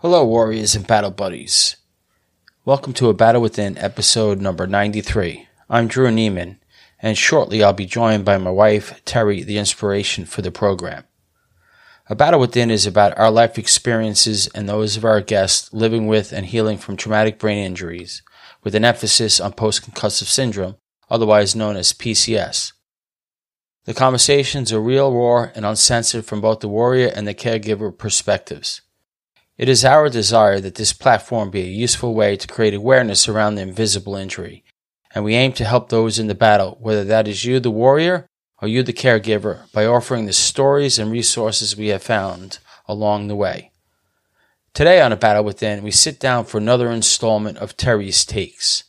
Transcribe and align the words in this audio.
Hello, 0.00 0.24
warriors 0.24 0.76
and 0.76 0.86
battle 0.86 1.10
buddies. 1.10 1.74
Welcome 2.64 2.92
to 2.92 3.08
A 3.08 3.14
Battle 3.14 3.42
Within, 3.42 3.76
episode 3.78 4.40
number 4.40 4.64
93. 4.64 5.48
I'm 5.68 5.88
Drew 5.88 6.06
Neiman, 6.06 6.58
and 7.02 7.18
shortly 7.18 7.64
I'll 7.64 7.72
be 7.72 7.84
joined 7.84 8.24
by 8.24 8.38
my 8.38 8.52
wife, 8.52 9.02
Terry, 9.04 9.42
the 9.42 9.58
inspiration 9.58 10.24
for 10.24 10.40
the 10.40 10.52
program. 10.52 11.02
A 12.08 12.14
Battle 12.14 12.38
Within 12.38 12.70
is 12.70 12.86
about 12.86 13.18
our 13.18 13.28
life 13.28 13.58
experiences 13.58 14.46
and 14.54 14.68
those 14.68 14.96
of 14.96 15.04
our 15.04 15.20
guests 15.20 15.72
living 15.72 16.06
with 16.06 16.30
and 16.30 16.46
healing 16.46 16.78
from 16.78 16.96
traumatic 16.96 17.40
brain 17.40 17.58
injuries, 17.58 18.22
with 18.62 18.76
an 18.76 18.84
emphasis 18.84 19.40
on 19.40 19.52
post 19.52 19.82
concussive 19.82 20.26
syndrome, 20.26 20.76
otherwise 21.10 21.56
known 21.56 21.76
as 21.76 21.92
PCS. 21.92 22.72
The 23.84 23.94
conversations 23.94 24.72
are 24.72 24.80
real, 24.80 25.12
raw, 25.12 25.48
and 25.56 25.66
uncensored 25.66 26.24
from 26.24 26.40
both 26.40 26.60
the 26.60 26.68
warrior 26.68 27.08
and 27.08 27.26
the 27.26 27.34
caregiver 27.34 27.98
perspectives. 27.98 28.82
It 29.58 29.68
is 29.68 29.84
our 29.84 30.08
desire 30.08 30.60
that 30.60 30.76
this 30.76 30.92
platform 30.92 31.50
be 31.50 31.62
a 31.62 31.66
useful 31.66 32.14
way 32.14 32.36
to 32.36 32.46
create 32.46 32.74
awareness 32.74 33.28
around 33.28 33.56
the 33.56 33.62
invisible 33.62 34.14
injury, 34.14 34.62
and 35.12 35.24
we 35.24 35.34
aim 35.34 35.52
to 35.54 35.64
help 35.64 35.88
those 35.88 36.20
in 36.20 36.28
the 36.28 36.34
battle, 36.36 36.78
whether 36.80 37.02
that 37.02 37.26
is 37.26 37.44
you, 37.44 37.58
the 37.58 37.68
warrior, 37.68 38.28
or 38.62 38.68
you, 38.68 38.84
the 38.84 38.92
caregiver, 38.92 39.70
by 39.72 39.84
offering 39.84 40.26
the 40.26 40.32
stories 40.32 40.96
and 40.96 41.10
resources 41.10 41.76
we 41.76 41.88
have 41.88 42.04
found 42.04 42.60
along 42.86 43.26
the 43.26 43.34
way. 43.34 43.72
Today 44.74 45.00
on 45.00 45.10
A 45.10 45.16
Battle 45.16 45.42
Within, 45.42 45.82
we 45.82 45.90
sit 45.90 46.20
down 46.20 46.44
for 46.44 46.58
another 46.58 46.88
installment 46.92 47.58
of 47.58 47.76
Terry's 47.76 48.24
Takes. 48.24 48.84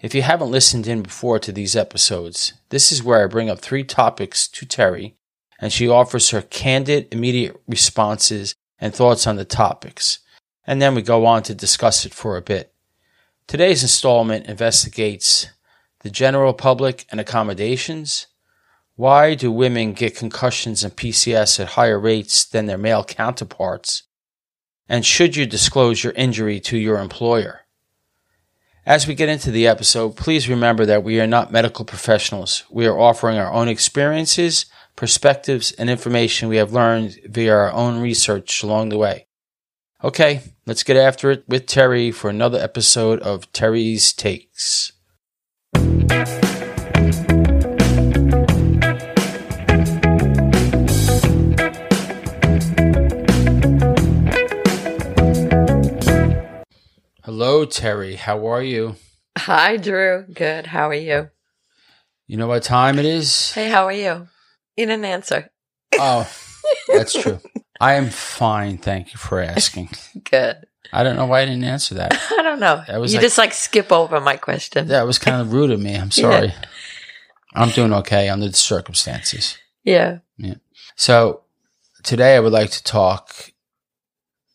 If 0.00 0.14
you 0.14 0.22
haven't 0.22 0.50
listened 0.50 0.86
in 0.86 1.02
before 1.02 1.38
to 1.40 1.52
these 1.52 1.76
episodes, 1.76 2.54
this 2.70 2.90
is 2.90 3.02
where 3.02 3.22
I 3.22 3.26
bring 3.26 3.50
up 3.50 3.58
three 3.58 3.84
topics 3.84 4.48
to 4.48 4.64
Terry, 4.64 5.16
and 5.60 5.70
she 5.70 5.86
offers 5.86 6.30
her 6.30 6.40
candid, 6.40 7.08
immediate 7.12 7.60
responses 7.66 8.54
and 8.80 8.94
thoughts 8.94 9.26
on 9.26 9.36
the 9.36 9.44
topics, 9.44 10.20
and 10.66 10.80
then 10.80 10.94
we 10.94 11.02
go 11.02 11.26
on 11.26 11.42
to 11.44 11.54
discuss 11.54 12.04
it 12.04 12.14
for 12.14 12.36
a 12.36 12.42
bit. 12.42 12.72
Today's 13.46 13.82
installment 13.82 14.46
investigates 14.46 15.48
the 16.00 16.10
general 16.10 16.52
public 16.52 17.06
and 17.10 17.20
accommodations. 17.20 18.26
Why 18.94 19.34
do 19.34 19.50
women 19.50 19.92
get 19.94 20.16
concussions 20.16 20.84
and 20.84 20.94
PCS 20.94 21.60
at 21.60 21.68
higher 21.70 21.98
rates 21.98 22.44
than 22.44 22.66
their 22.66 22.78
male 22.78 23.04
counterparts? 23.04 24.04
And 24.88 25.04
should 25.04 25.36
you 25.36 25.46
disclose 25.46 26.02
your 26.02 26.12
injury 26.14 26.60
to 26.60 26.78
your 26.78 26.98
employer? 26.98 27.62
As 28.86 29.06
we 29.06 29.14
get 29.14 29.28
into 29.28 29.50
the 29.50 29.66
episode, 29.66 30.16
please 30.16 30.48
remember 30.48 30.86
that 30.86 31.04
we 31.04 31.20
are 31.20 31.26
not 31.26 31.52
medical 31.52 31.84
professionals. 31.84 32.64
We 32.70 32.86
are 32.86 32.98
offering 32.98 33.36
our 33.36 33.52
own 33.52 33.68
experiences 33.68 34.66
perspectives, 34.98 35.70
and 35.70 35.88
information 35.88 36.48
we 36.48 36.56
have 36.56 36.72
learned 36.72 37.16
via 37.26 37.54
our 37.54 37.72
own 37.72 38.00
research 38.00 38.64
along 38.64 38.88
the 38.88 38.98
way. 38.98 39.28
Okay, 40.02 40.40
let's 40.66 40.82
get 40.82 40.96
after 40.96 41.30
it 41.30 41.44
with 41.46 41.66
Terry 41.66 42.10
for 42.10 42.28
another 42.28 42.58
episode 42.58 43.20
of 43.20 43.50
Terry's 43.52 44.12
Takes. 44.12 44.90
Hello, 57.22 57.64
Terry. 57.64 58.16
How 58.16 58.44
are 58.48 58.62
you? 58.64 58.96
Hi, 59.38 59.76
Drew. 59.76 60.26
Good. 60.34 60.66
How 60.66 60.88
are 60.88 60.94
you? 60.94 61.30
You 62.26 62.36
know 62.36 62.48
what 62.48 62.64
time 62.64 62.98
it 62.98 63.04
is? 63.04 63.52
Hey, 63.52 63.68
how 63.68 63.84
are 63.84 63.92
you? 63.92 64.26
You 64.78 64.86
didn't 64.86 65.04
answer. 65.06 65.50
Oh, 65.98 66.30
that's 66.88 67.12
true. 67.20 67.40
I 67.80 67.94
am 67.94 68.10
fine. 68.10 68.78
Thank 68.78 69.12
you 69.12 69.18
for 69.18 69.40
asking. 69.40 69.90
Good. 70.30 70.56
I 70.92 71.02
don't 71.02 71.16
know 71.16 71.26
why 71.26 71.40
I 71.40 71.46
didn't 71.46 71.64
answer 71.64 71.96
that. 71.96 72.12
I 72.38 72.42
don't 72.42 72.60
know. 72.60 72.84
That 72.86 73.00
was 73.00 73.12
you 73.12 73.18
like- 73.18 73.24
just 73.24 73.38
like 73.38 73.52
skip 73.52 73.90
over 73.90 74.20
my 74.20 74.36
question. 74.36 74.86
That 74.86 75.04
was 75.04 75.18
kind 75.18 75.40
of 75.40 75.52
rude 75.52 75.72
of 75.72 75.80
me. 75.80 75.96
I'm 75.96 76.12
sorry. 76.12 76.54
I'm 77.54 77.70
doing 77.70 77.92
okay 77.92 78.28
under 78.28 78.46
the 78.46 78.56
circumstances. 78.56 79.58
Yeah. 79.82 80.18
Yeah. 80.36 80.54
So 80.94 81.42
today 82.04 82.36
I 82.36 82.40
would 82.40 82.52
like 82.52 82.70
to 82.70 82.84
talk 82.84 83.50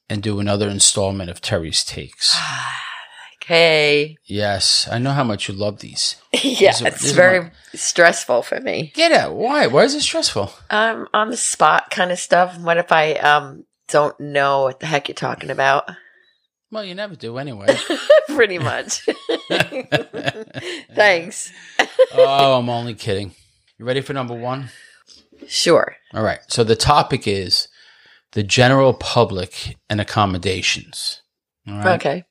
and 0.09 0.23
do 0.23 0.39
another 0.39 0.69
installment 0.69 1.29
of 1.29 1.41
Terry's 1.41 1.83
takes. 1.83 2.31
Ah. 2.35 2.82
Okay. 3.43 4.15
Yes, 4.25 4.87
I 4.89 4.99
know 4.99 5.11
how 5.11 5.25
much 5.25 5.49
you 5.49 5.53
love 5.53 5.79
these. 5.79 6.15
yeah, 6.31 6.39
These 6.71 6.81
are- 6.81 6.87
it's 6.87 7.01
these 7.01 7.11
very 7.11 7.41
my- 7.41 7.51
stressful 7.75 8.43
for 8.43 8.59
me. 8.61 8.91
Get 8.95 9.11
out. 9.11 9.35
Why? 9.35 9.67
Why 9.67 9.83
is 9.83 9.93
it 9.95 10.01
stressful? 10.01 10.51
Um, 10.69 11.07
on 11.13 11.29
the 11.29 11.35
spot 11.37 11.91
kind 11.91 12.11
of 12.11 12.19
stuff. 12.19 12.57
What 12.57 12.77
if 12.77 12.91
I 12.93 13.13
um 13.15 13.65
don't 13.89 14.17
know 14.19 14.63
what 14.63 14.79
the 14.79 14.85
heck 14.85 15.09
you're 15.09 15.15
talking 15.15 15.49
about? 15.49 15.89
Well, 16.71 16.85
you 16.85 16.95
never 16.95 17.15
do 17.15 17.37
anyway. 17.37 17.67
Pretty 18.29 18.57
much. 18.59 19.05
Thanks. 20.95 21.51
oh, 22.13 22.57
I'm 22.57 22.69
only 22.69 22.93
kidding. 22.95 23.33
You 23.77 23.85
ready 23.85 24.01
for 24.01 24.13
number 24.13 24.33
one? 24.33 24.69
Sure. 25.47 25.95
All 26.13 26.23
right. 26.23 26.39
So 26.47 26.63
the 26.63 26.75
topic 26.75 27.27
is 27.27 27.67
the 28.31 28.41
general 28.43 28.93
public 28.93 29.75
and 29.89 29.99
accommodations. 30.01 31.21
All 31.67 31.75
right. 31.77 31.99
Okay. 31.99 32.23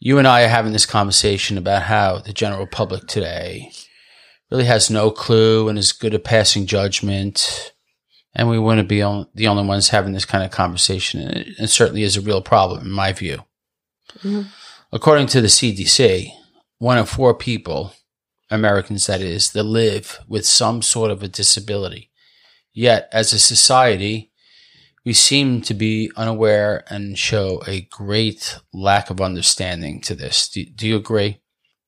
You 0.00 0.18
and 0.18 0.28
I 0.28 0.44
are 0.44 0.48
having 0.48 0.72
this 0.72 0.86
conversation 0.86 1.56
about 1.56 1.82
how 1.82 2.18
the 2.18 2.32
general 2.32 2.66
public 2.66 3.06
today 3.06 3.70
really 4.50 4.64
has 4.64 4.90
no 4.90 5.10
clue 5.10 5.68
and 5.68 5.78
is 5.78 5.92
good 5.92 6.14
at 6.14 6.24
passing 6.24 6.66
judgment. 6.66 7.72
And 8.34 8.48
we 8.48 8.58
wouldn't 8.58 8.88
be 8.88 9.00
on, 9.02 9.28
the 9.34 9.46
only 9.46 9.64
ones 9.64 9.88
having 9.88 10.12
this 10.12 10.24
kind 10.24 10.44
of 10.44 10.50
conversation. 10.50 11.20
And 11.20 11.36
it, 11.36 11.48
it 11.58 11.68
certainly 11.68 12.02
is 12.02 12.16
a 12.16 12.20
real 12.20 12.42
problem, 12.42 12.82
in 12.82 12.90
my 12.90 13.12
view. 13.12 13.44
Mhm. 14.22 14.46
According 14.92 15.26
to 15.28 15.40
the 15.40 15.48
CDC, 15.48 16.32
one 16.78 16.98
of 16.98 17.08
four 17.08 17.34
people, 17.34 17.94
Americans 18.50 19.06
that 19.06 19.20
is, 19.20 19.52
that 19.52 19.62
live 19.62 20.20
with 20.28 20.46
some 20.46 20.82
sort 20.82 21.10
of 21.10 21.22
a 21.22 21.28
disability. 21.28 22.10
Yet, 22.72 23.08
as 23.12 23.32
a 23.32 23.38
society, 23.38 24.32
we 25.04 25.12
seem 25.12 25.60
to 25.62 25.74
be 25.74 26.10
unaware 26.16 26.84
and 26.88 27.18
show 27.18 27.62
a 27.66 27.82
great 27.90 28.58
lack 28.72 29.10
of 29.10 29.20
understanding 29.20 30.00
to 30.02 30.14
this. 30.14 30.48
Do, 30.48 30.64
do 30.64 30.86
you 30.88 30.96
agree? 30.96 31.40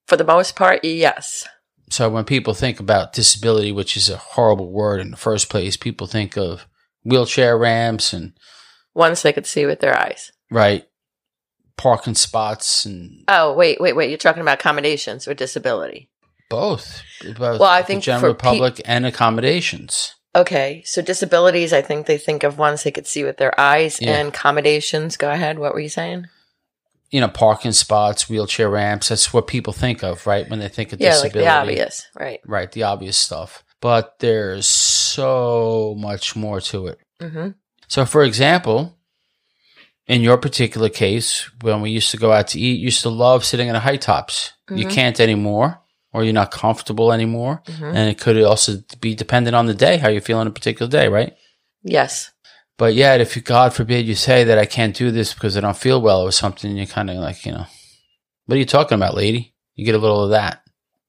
For 0.06 0.16
the 0.16 0.24
most 0.24 0.54
part, 0.56 0.84
yes. 0.84 1.46
So, 1.90 2.08
when 2.10 2.24
people 2.24 2.52
think 2.52 2.80
about 2.80 3.12
disability, 3.12 3.70
which 3.72 3.96
is 3.96 4.10
a 4.10 4.16
horrible 4.16 4.70
word 4.72 5.00
in 5.00 5.12
the 5.12 5.16
first 5.16 5.48
place, 5.48 5.76
people 5.76 6.06
think 6.08 6.36
of 6.36 6.66
wheelchair 7.04 7.56
ramps 7.56 8.12
and, 8.12 8.32
Once 8.94 9.22
they 9.22 9.32
could 9.32 9.46
see 9.46 9.66
with 9.66 9.78
their 9.80 9.96
eyes. 9.96 10.32
right, 10.50 10.84
parking 11.76 12.16
spots 12.16 12.84
and 12.84 13.22
Oh, 13.28 13.52
wait, 13.54 13.80
wait, 13.80 13.94
wait. 13.94 14.08
You're 14.10 14.18
talking 14.18 14.42
about 14.42 14.58
accommodations 14.58 15.28
or 15.28 15.34
disability. 15.34 16.10
both. 16.50 17.02
both 17.24 17.60
Well, 17.60 17.64
I 17.70 17.82
the 17.82 17.86
think 17.86 18.02
general 18.02 18.32
for 18.32 18.38
pe- 18.38 18.48
public 18.48 18.80
and 18.84 19.06
accommodations. 19.06 20.12
Okay, 20.36 20.82
so 20.84 21.00
disabilities, 21.00 21.72
I 21.72 21.80
think 21.80 22.06
they 22.06 22.18
think 22.18 22.42
of 22.44 22.58
ones 22.58 22.82
they 22.82 22.90
could 22.90 23.06
see 23.06 23.24
with 23.24 23.38
their 23.38 23.58
eyes 23.58 23.98
Yeah. 24.00 24.18
and 24.18 24.28
accommodations. 24.28 25.16
Go 25.16 25.30
ahead. 25.30 25.58
What 25.58 25.72
were 25.72 25.80
you 25.80 25.88
saying? 25.88 26.26
You 27.10 27.20
know, 27.22 27.28
parking 27.28 27.72
spots, 27.72 28.28
wheelchair 28.28 28.68
ramps. 28.68 29.08
That's 29.08 29.32
what 29.32 29.46
people 29.46 29.72
think 29.72 30.02
of, 30.04 30.26
right? 30.26 30.46
When 30.50 30.58
they 30.58 30.68
think 30.68 30.92
of 30.92 31.00
Yeah, 31.00 31.16
like 31.18 31.32
the 31.32 31.48
obvious, 31.48 32.06
right? 32.14 32.40
Right, 32.44 32.70
the 32.70 32.82
obvious 32.82 33.16
stuff. 33.16 33.64
But 33.80 34.18
there's 34.18 34.66
so 34.66 35.94
much 35.98 36.36
more 36.36 36.60
to 36.62 36.88
it. 36.88 36.98
hmm 37.20 37.50
So, 37.88 38.04
for 38.04 38.22
example, 38.22 38.94
in 40.06 40.20
your 40.20 40.36
particular 40.36 40.90
case, 40.90 41.48
when 41.62 41.80
we 41.80 41.90
used 41.90 42.10
to 42.10 42.16
go 42.18 42.30
out 42.32 42.48
to 42.48 42.60
eat, 42.60 42.78
you 42.78 42.84
used 42.86 43.02
to 43.02 43.08
love 43.10 43.44
sitting 43.44 43.68
in 43.68 43.74
the 43.74 43.80
high 43.80 43.96
tops. 43.96 44.52
You 44.68 44.84
Mhm. 44.86 44.90
can't 44.90 45.20
anymore, 45.20 45.80
or 46.16 46.24
you're 46.24 46.32
not 46.32 46.50
comfortable 46.50 47.12
anymore. 47.12 47.62
hmm 47.66 47.84
And 47.84 48.08
it 48.08 48.18
could 48.18 48.42
also 48.42 48.78
be 49.00 49.14
dependent 49.14 49.54
on 49.54 49.66
the 49.66 49.74
day, 49.74 49.98
how 49.98 50.08
you 50.08 50.22
feel 50.22 50.38
on 50.38 50.46
a 50.46 50.50
particular 50.50 50.90
day, 50.90 51.08
right? 51.08 51.36
Yes. 51.82 52.30
But 52.78 52.94
yet, 52.94 53.20
if 53.20 53.36
you, 53.36 53.42
God 53.42 53.74
forbid, 53.74 54.06
you 54.06 54.14
say 54.14 54.44
that 54.44 54.58
I 54.58 54.64
can't 54.64 54.96
do 54.96 55.10
this 55.10 55.34
because 55.34 55.58
I 55.58 55.60
don't 55.60 55.76
feel 55.76 56.00
well 56.00 56.22
or 56.22 56.32
something, 56.32 56.74
you're 56.74 56.86
kind 56.86 57.10
of 57.10 57.16
like, 57.16 57.44
you 57.44 57.52
know, 57.52 57.66
what 58.46 58.54
are 58.56 58.58
you 58.58 58.64
talking 58.64 58.96
about, 58.96 59.14
lady? 59.14 59.54
You 59.74 59.84
get 59.84 59.94
a 59.94 59.98
little 59.98 60.24
of 60.24 60.30
that. 60.30 60.62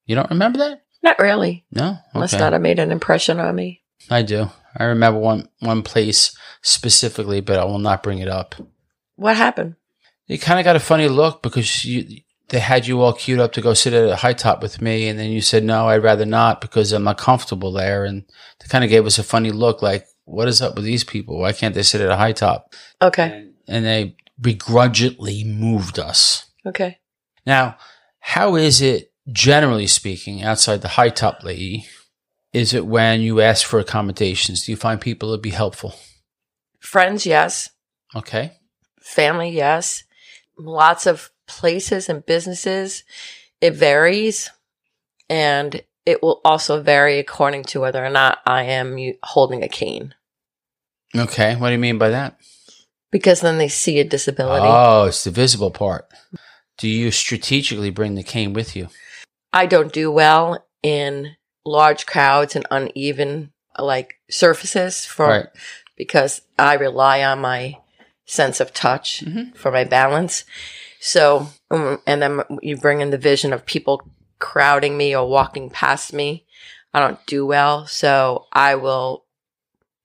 You 0.06 0.16
don't 0.16 0.30
remember 0.30 0.60
that? 0.60 0.82
Not 1.02 1.20
really. 1.20 1.66
No? 1.72 1.98
Must 2.14 2.38
not 2.38 2.52
have 2.52 2.62
made 2.62 2.80
an 2.80 2.92
impression 2.92 3.40
on 3.40 3.56
me. 3.56 3.82
I 4.10 4.24
do. 4.24 4.50
I 4.76 4.84
remember 4.86 5.20
one, 5.20 5.48
one 5.60 5.84
place 5.84 6.38
specifically, 6.62 7.40
but 7.40 7.58
I 7.58 7.64
will 7.64 7.80
not 7.80 8.04
bring 8.04 8.20
it 8.20 8.28
up. 8.28 8.56
What 9.16 9.38
happened? 9.38 9.76
You 10.28 10.38
kind 10.38 10.60
of 10.60 10.66
got 10.66 10.76
a 10.76 10.82
funny 10.82 11.08
look 11.08 11.42
because 11.42 11.86
you 11.86 12.22
they 12.50 12.60
had 12.60 12.88
you 12.88 13.02
all 13.02 13.14
queued 13.14 13.40
up 13.40 13.52
to 13.54 13.62
go 13.62 13.74
sit 13.74 13.94
at 13.94 14.10
a 14.10 14.16
high 14.16 14.34
top 14.34 14.62
with 14.62 14.82
me, 14.82 15.08
and 15.08 15.20
then 15.20 15.32
you 15.32 15.42
said 15.42 15.64
no, 15.64 15.90
I'd 15.90 16.04
rather 16.04 16.26
not 16.26 16.62
because 16.62 16.92
I'm 16.92 17.04
not 17.04 17.18
comfortable 17.18 17.72
there, 17.72 18.06
and 18.06 18.24
they 18.60 18.68
kind 18.68 18.84
of 18.84 18.90
gave 18.90 19.06
us 19.06 19.20
a 19.20 19.24
funny 19.24 19.52
look, 19.52 19.82
like 19.82 20.06
what 20.26 20.48
is 20.48 20.62
up 20.62 20.76
with 20.76 20.84
these 20.84 21.04
people? 21.04 21.40
Why 21.40 21.54
can't 21.54 21.74
they 21.74 21.84
sit 21.84 22.02
at 22.02 22.10
a 22.10 22.18
high 22.18 22.34
top? 22.34 22.74
Okay. 23.02 23.24
And, 23.24 23.54
and 23.68 23.86
they 23.86 24.16
begrudgingly 24.40 25.44
moved 25.46 26.00
us. 26.00 26.46
Okay. 26.66 27.00
Now, 27.46 27.78
how 28.20 28.56
is 28.56 28.82
it 28.82 29.14
generally 29.32 29.88
speaking 29.88 30.44
outside 30.44 30.82
the 30.82 30.90
high 30.90 31.10
top 31.10 31.44
lady? 31.44 31.88
Is 32.54 32.74
it 32.74 32.86
when 32.86 33.22
you 33.22 33.40
ask 33.40 33.66
for 33.66 33.80
accommodations? 33.80 34.66
Do 34.66 34.72
you 34.72 34.76
find 34.76 35.00
people 35.00 35.34
to 35.34 35.42
be 35.42 35.52
helpful? 35.52 35.96
Friends, 36.80 37.26
yes. 37.26 37.70
Okay. 38.16 38.54
family, 39.02 39.50
yes. 39.50 40.04
Lots 40.58 41.06
of 41.06 41.30
places 41.48 42.10
and 42.10 42.26
businesses. 42.26 43.04
It 43.62 43.72
varies. 43.74 44.50
And 45.30 45.82
it 46.06 46.22
will 46.22 46.40
also 46.46 46.82
vary 46.82 47.20
according 47.20 47.64
to 47.66 47.82
whether 47.82 48.06
or 48.06 48.10
not 48.10 48.40
I 48.46 48.64
am 48.64 48.98
holding 49.24 49.64
a 49.64 49.68
cane. 49.68 50.14
Okay. 51.16 51.56
What 51.56 51.68
do 51.70 51.74
you 51.74 51.80
mean 51.80 51.98
by 51.98 52.10
that? 52.10 52.38
Because 53.12 53.42
then 53.42 53.58
they 53.58 53.68
see 53.70 54.00
a 54.00 54.04
disability. 54.04 54.66
Oh, 54.68 55.06
it's 55.06 55.24
the 55.24 55.32
visible 55.32 55.72
part. 55.72 56.08
Do 56.78 56.88
you 56.88 57.10
strategically 57.12 57.90
bring 57.90 58.16
the 58.16 58.24
cane 58.24 58.54
with 58.54 58.76
you? 58.76 58.90
I 59.52 59.66
don't 59.66 59.92
do 59.92 60.12
well 60.12 60.66
in 60.84 61.36
large 61.66 62.06
crowds 62.06 62.56
and 62.56 62.66
uneven 62.70 63.52
like 63.80 64.16
surfaces 64.30 65.06
for 65.06 65.28
Right. 65.28 65.46
because 65.96 66.42
I 66.60 66.74
rely 66.76 67.24
on 67.24 67.40
my 67.40 67.78
sense 68.26 68.60
of 68.60 68.74
touch 68.74 69.24
Mhm. 69.26 69.56
for 69.56 69.72
my 69.72 69.84
balance. 69.84 70.44
So, 71.00 71.48
um, 71.72 72.00
and 72.08 72.22
then 72.22 72.42
you 72.62 72.78
bring 72.78 73.02
in 73.02 73.12
the 73.12 73.18
vision 73.18 73.54
of 73.54 73.66
people 73.66 74.02
crowding 74.40 74.98
me 74.98 75.16
or 75.16 75.30
walking 75.30 75.70
past 75.70 76.14
me. 76.14 76.46
I 76.94 77.00
don't 77.00 77.24
do 77.26 77.46
well. 77.46 77.86
So 77.88 78.48
I 78.52 78.76
will, 78.76 79.26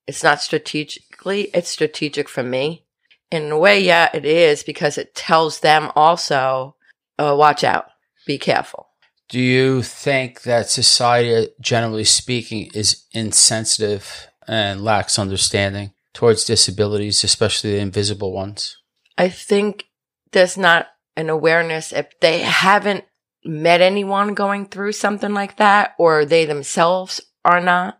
it's 0.06 0.23
not 0.23 0.43
strategically, 0.43 1.50
it's 1.55 1.71
strategic 1.71 2.29
for 2.29 2.43
me. 2.43 2.85
In 3.31 3.50
a 3.50 3.59
way, 3.59 3.81
yeah, 3.81 4.11
it 4.12 4.27
is 4.27 4.62
because 4.62 4.99
it 4.99 5.15
tells 5.15 5.61
them 5.61 5.91
also, 5.97 6.77
uh, 7.19 7.35
watch 7.37 7.65
out, 7.65 7.87
be 8.27 8.37
careful. 8.37 8.89
Do 9.31 9.41
you 9.41 9.83
think 9.83 10.43
that 10.43 10.69
society, 10.69 11.50
generally 11.59 12.05
speaking, 12.05 12.71
is 12.75 13.06
insensitive 13.12 14.29
and 14.47 14.85
lacks 14.85 15.19
understanding 15.19 15.93
towards 16.12 16.44
disabilities, 16.44 17.25
especially 17.25 17.73
the 17.73 17.79
invisible 17.79 18.33
ones? 18.33 18.77
I 19.17 19.31
think 19.31 19.87
there's 20.32 20.58
not 20.58 20.88
an 21.17 21.29
awareness 21.31 21.93
if 21.93 22.08
they 22.20 22.40
haven't 22.40 23.05
met 23.44 23.81
anyone 23.81 24.34
going 24.34 24.67
through 24.67 24.93
something 24.93 25.32
like 25.34 25.56
that 25.56 25.94
or 25.99 26.25
they 26.25 26.44
themselves 26.44 27.20
are 27.44 27.61
not, 27.61 27.99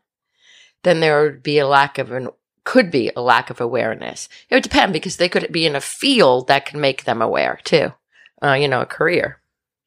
then 0.83 1.01
there 1.01 1.23
would 1.23 1.43
be 1.43 1.59
a 1.59 1.67
lack 1.67 1.99
of 1.99 2.13
an 2.13 2.29
could 2.65 2.93
be 2.93 3.11
a 3.17 3.21
lack 3.21 3.51
of 3.51 3.61
awareness. 3.61 4.29
It 4.49 4.55
would 4.55 4.63
depend 4.63 4.93
because 4.93 5.17
they 5.17 5.29
could 5.29 5.51
be 5.51 5.67
in 5.67 5.75
a 5.75 5.81
field 5.81 6.47
that 6.47 6.65
can 6.65 6.81
make 6.81 7.03
them 7.05 7.21
aware 7.21 7.59
too. 7.65 7.93
Uh, 8.41 8.53
you 8.53 8.69
know, 8.69 8.83
a 8.83 8.87
career. 8.87 9.41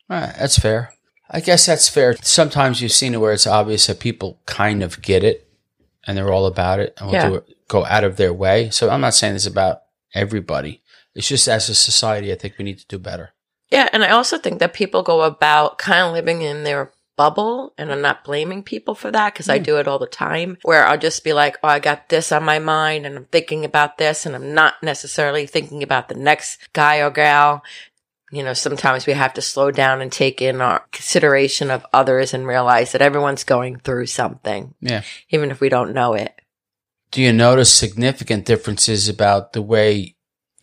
Right, 0.09 0.33
that's 0.37 0.59
fair. 0.59 0.91
I 1.29 1.39
guess 1.39 1.65
that's 1.65 1.87
fair. 1.87 2.15
Sometimes 2.21 2.81
you've 2.81 2.91
seen 2.91 3.13
it 3.13 3.21
where 3.21 3.31
it's 3.31 3.47
obvious 3.47 3.87
that 3.87 4.01
people 4.01 4.41
kind 4.45 4.83
of 4.83 5.01
get 5.01 5.23
it 5.23 5.49
and 6.05 6.17
they're 6.17 6.31
all 6.31 6.45
about 6.45 6.79
it 6.79 6.93
and 6.97 7.07
will 7.07 7.13
Yeah. 7.13 7.29
do 7.29 7.35
it, 7.35 7.67
go 7.69 7.85
out 7.85 8.03
of 8.03 8.17
their 8.17 8.33
way. 8.33 8.69
So 8.71 8.89
I'm 8.89 9.01
not 9.01 9.13
saying 9.13 9.33
this 9.35 9.47
about 9.47 9.79
everybody. 10.13 10.81
It's 11.15 11.27
just 11.27 11.47
as 11.47 11.69
a 11.69 11.75
society, 11.75 12.31
I 12.31 12.35
think 12.35 12.55
we 12.57 12.65
need 12.65 12.79
to 12.79 12.87
do 12.87 12.99
better. 12.99 13.33
Yeah, 13.71 13.89
and 13.93 14.03
I 14.03 14.11
also 14.11 14.37
think 14.37 14.59
that 14.59 14.73
people 14.73 15.01
go 15.01 15.21
about 15.21 15.77
kind 15.77 16.01
of 16.05 16.13
living 16.13 16.41
in 16.41 16.63
their 16.63 16.91
bubble, 17.17 17.73
and 17.77 17.91
I'm 17.91 18.01
not 18.01 18.25
blaming 18.25 18.61
people 18.61 18.93
for 18.93 19.09
that 19.09 19.33
because 19.33 19.47
I 19.49 19.57
Mm. 19.59 19.63
do 19.63 19.77
it 19.77 19.87
all 19.87 19.99
the 19.99 20.05
time. 20.05 20.57
Where 20.63 20.85
I'll 20.85 20.97
just 20.97 21.23
be 21.23 21.31
like, 21.31 21.57
"Oh, 21.63 21.69
I 21.69 21.79
got 21.79 22.09
this 22.09 22.31
on 22.33 22.43
my 22.43 22.59
mind, 22.59 23.05
and 23.05 23.15
I'm 23.15 23.25
thinking 23.25 23.63
about 23.63 23.97
this, 23.97 24.25
and 24.25 24.35
I'm 24.35 24.53
not 24.53 24.75
necessarily 24.83 25.47
thinking 25.47 25.81
about 25.81 26.09
the 26.09 26.15
next 26.15 26.59
guy 26.73 26.97
or 26.97 27.09
gal." 27.09 27.63
You 28.31 28.43
know, 28.43 28.53
sometimes 28.53 29.05
we 29.05 29.13
have 29.13 29.33
to 29.35 29.41
slow 29.41 29.71
down 29.71 30.01
and 30.01 30.11
take 30.11 30.41
in 30.41 30.59
our 30.59 30.85
consideration 30.91 31.71
of 31.71 31.85
others 31.93 32.33
and 32.33 32.45
realize 32.45 32.91
that 32.91 33.01
everyone's 33.01 33.45
going 33.45 33.79
through 33.79 34.07
something, 34.07 34.73
Yeah. 34.81 35.03
even 35.29 35.51
if 35.51 35.61
we 35.61 35.69
don't 35.69 35.93
know 35.93 36.15
it. 36.15 36.33
Do 37.11 37.21
you 37.21 37.31
notice 37.31 37.73
significant 37.73 38.43
differences 38.45 39.07
about 39.07 39.53
the 39.53 39.61
way 39.61 40.14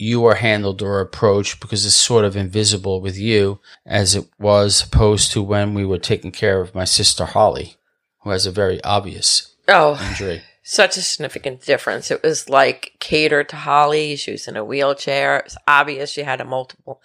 you 0.02 0.24
are 0.24 0.34
handled 0.34 0.82
or 0.82 1.00
approached 1.00 1.60
because 1.60 1.86
it's 1.86 1.94
sort 1.94 2.24
of 2.24 2.36
invisible 2.36 3.00
with 3.00 3.16
you 3.16 3.60
as 3.86 4.14
it 4.16 4.26
was 4.38 4.82
opposed 4.82 5.30
to 5.32 5.40
when 5.42 5.74
we 5.74 5.84
were 5.84 5.98
taking 5.98 6.32
care 6.32 6.60
of 6.60 6.74
my 6.74 6.84
sister 6.84 7.24
Holly, 7.24 7.76
who 8.22 8.30
has 8.30 8.44
a 8.44 8.50
very 8.50 8.82
obvious 8.82 9.54
Oh, 9.68 10.00
injury? 10.10 10.42
such 10.64 10.96
a 10.96 11.02
significant 11.02 11.62
difference. 11.62 12.10
It 12.10 12.22
was 12.22 12.48
like 12.48 12.94
catered 12.98 13.48
to 13.50 13.56
Holly. 13.56 14.16
She 14.16 14.32
was 14.32 14.48
in 14.48 14.56
a 14.56 14.64
wheelchair. 14.64 15.38
It 15.38 15.44
was 15.44 15.56
obvious 15.68 16.10
she 16.10 16.22
had 16.24 16.40
a 16.40 16.44
multiple 16.44 17.00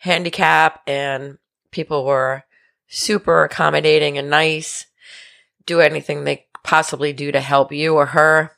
handicap 0.00 0.80
and 0.88 1.38
people 1.70 2.04
were 2.04 2.42
super 2.88 3.44
accommodating 3.44 4.18
and 4.18 4.28
nice. 4.28 4.86
Do 5.66 5.80
anything 5.80 6.24
they 6.24 6.46
possibly 6.64 7.12
do 7.12 7.30
to 7.30 7.40
help 7.40 7.70
you 7.70 7.94
or 7.94 8.06
her. 8.06 8.52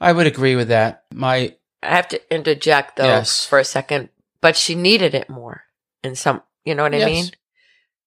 I 0.00 0.12
would 0.12 0.26
agree 0.28 0.54
with 0.54 0.68
that. 0.68 1.04
My 1.12 1.56
I 1.84 1.94
have 1.96 2.08
to 2.08 2.34
interject 2.34 2.96
though 2.96 3.04
Yes. 3.06 3.44
for 3.44 3.58
a 3.58 3.64
second, 3.64 4.08
but 4.40 4.56
she 4.56 4.74
needed 4.74 5.14
it 5.14 5.28
more 5.28 5.64
in 6.02 6.14
some, 6.16 6.42
you 6.64 6.74
know 6.74 6.82
what 6.84 6.94
I 6.94 6.98
Yes. 6.98 7.06
mean? 7.06 7.30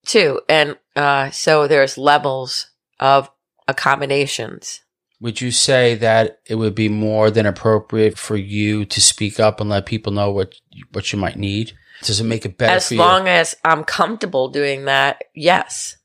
Too. 0.06 0.42
And, 0.48 0.78
uh, 0.96 1.32
so 1.32 1.68
there's 1.68 1.98
levels 1.98 2.70
of 3.00 3.30
accommodations. 3.68 4.82
Would 5.20 5.42
you 5.42 5.52
say 5.52 5.96
that 5.96 6.40
it 6.46 6.56
would 6.56 6.76
be 6.76 6.90
more 6.90 7.32
than 7.32 7.46
appropriate 7.46 8.18
for 8.18 8.36
you 8.38 8.86
to 8.86 9.02
speak 9.02 9.40
up 9.40 9.60
and 9.60 9.70
let 9.70 9.86
people 9.86 10.14
know 10.14 10.32
what 10.32 10.54
what 10.92 11.12
you 11.12 11.18
might 11.20 11.38
need? 11.38 11.74
Does 12.04 12.20
it 12.20 12.26
make 12.26 12.46
it 12.46 12.58
better 12.58 12.76
as 12.76 12.92
long 12.92 13.26
you? 13.26 13.32
as 13.34 13.56
I'm 13.66 13.84
comfortable 13.84 14.50
doing 14.50 14.86
that, 14.86 15.24
yes. 15.34 15.98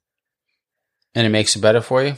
And 1.15 1.27
it 1.27 1.31
makes 1.31 1.55
it 1.55 1.61
better 1.61 1.83
for 1.83 2.03
you? 2.03 2.15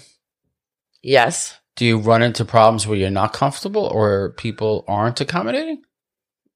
Yes. 1.03 1.59
Do 1.77 1.85
you 1.85 1.99
run 1.99 2.23
into 2.23 2.45
problems 2.45 2.87
where 2.87 2.97
you're 2.97 3.11
not 3.11 3.33
comfortable 3.33 3.85
or 3.85 4.31
people 4.37 4.85
aren't 4.87 5.21
accommodating? 5.21 5.83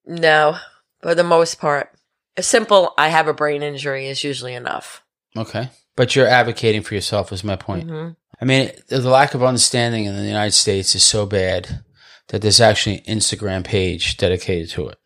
No. 0.06 0.56
For 1.00 1.14
the 1.14 1.24
most 1.24 1.58
part. 1.60 1.90
A 2.36 2.42
simple 2.42 2.94
I 2.96 3.08
have 3.08 3.26
a 3.26 3.34
brain 3.34 3.62
injury 3.62 4.06
is 4.06 4.22
usually 4.22 4.54
enough. 4.54 5.02
Okay. 5.36 5.70
But 5.96 6.14
you're 6.14 6.28
advocating 6.28 6.82
for 6.82 6.94
yourself 6.94 7.32
is 7.32 7.42
my 7.42 7.56
point. 7.56 7.88
Mhm. 7.88 8.16
I 8.40 8.44
mean, 8.44 8.70
the 8.88 9.00
lack 9.00 9.34
of 9.34 9.42
understanding 9.42 10.04
in 10.04 10.16
the 10.16 10.22
United 10.24 10.52
States 10.52 10.94
is 10.94 11.02
so 11.02 11.26
bad 11.26 11.82
that 12.28 12.40
there's 12.42 12.60
actually 12.60 12.98
an 12.98 13.18
Instagram 13.18 13.64
page 13.64 14.16
dedicated 14.16 14.70
to 14.70 14.88
it. 14.88 14.98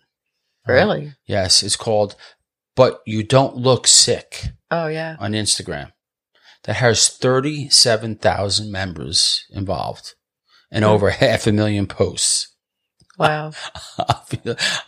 Really? 0.67 1.15
Yes, 1.26 1.62
it's 1.62 1.76
called 1.76 2.15
But 2.76 3.00
You 3.06 3.23
Don't 3.23 3.56
Look 3.56 3.87
Sick. 3.87 4.50
Oh 4.70 4.87
yeah. 4.87 5.17
on 5.19 5.32
Instagram 5.32 5.93
that 6.64 6.76
has 6.76 7.09
37,000 7.09 8.70
members 8.70 9.47
involved 9.50 10.14
and 10.70 10.85
Hmm. 10.85 10.91
over 10.91 11.11
half 11.11 11.47
a 11.47 11.53
million 11.53 11.87
posts. 11.87 12.49
Wow. 13.19 13.53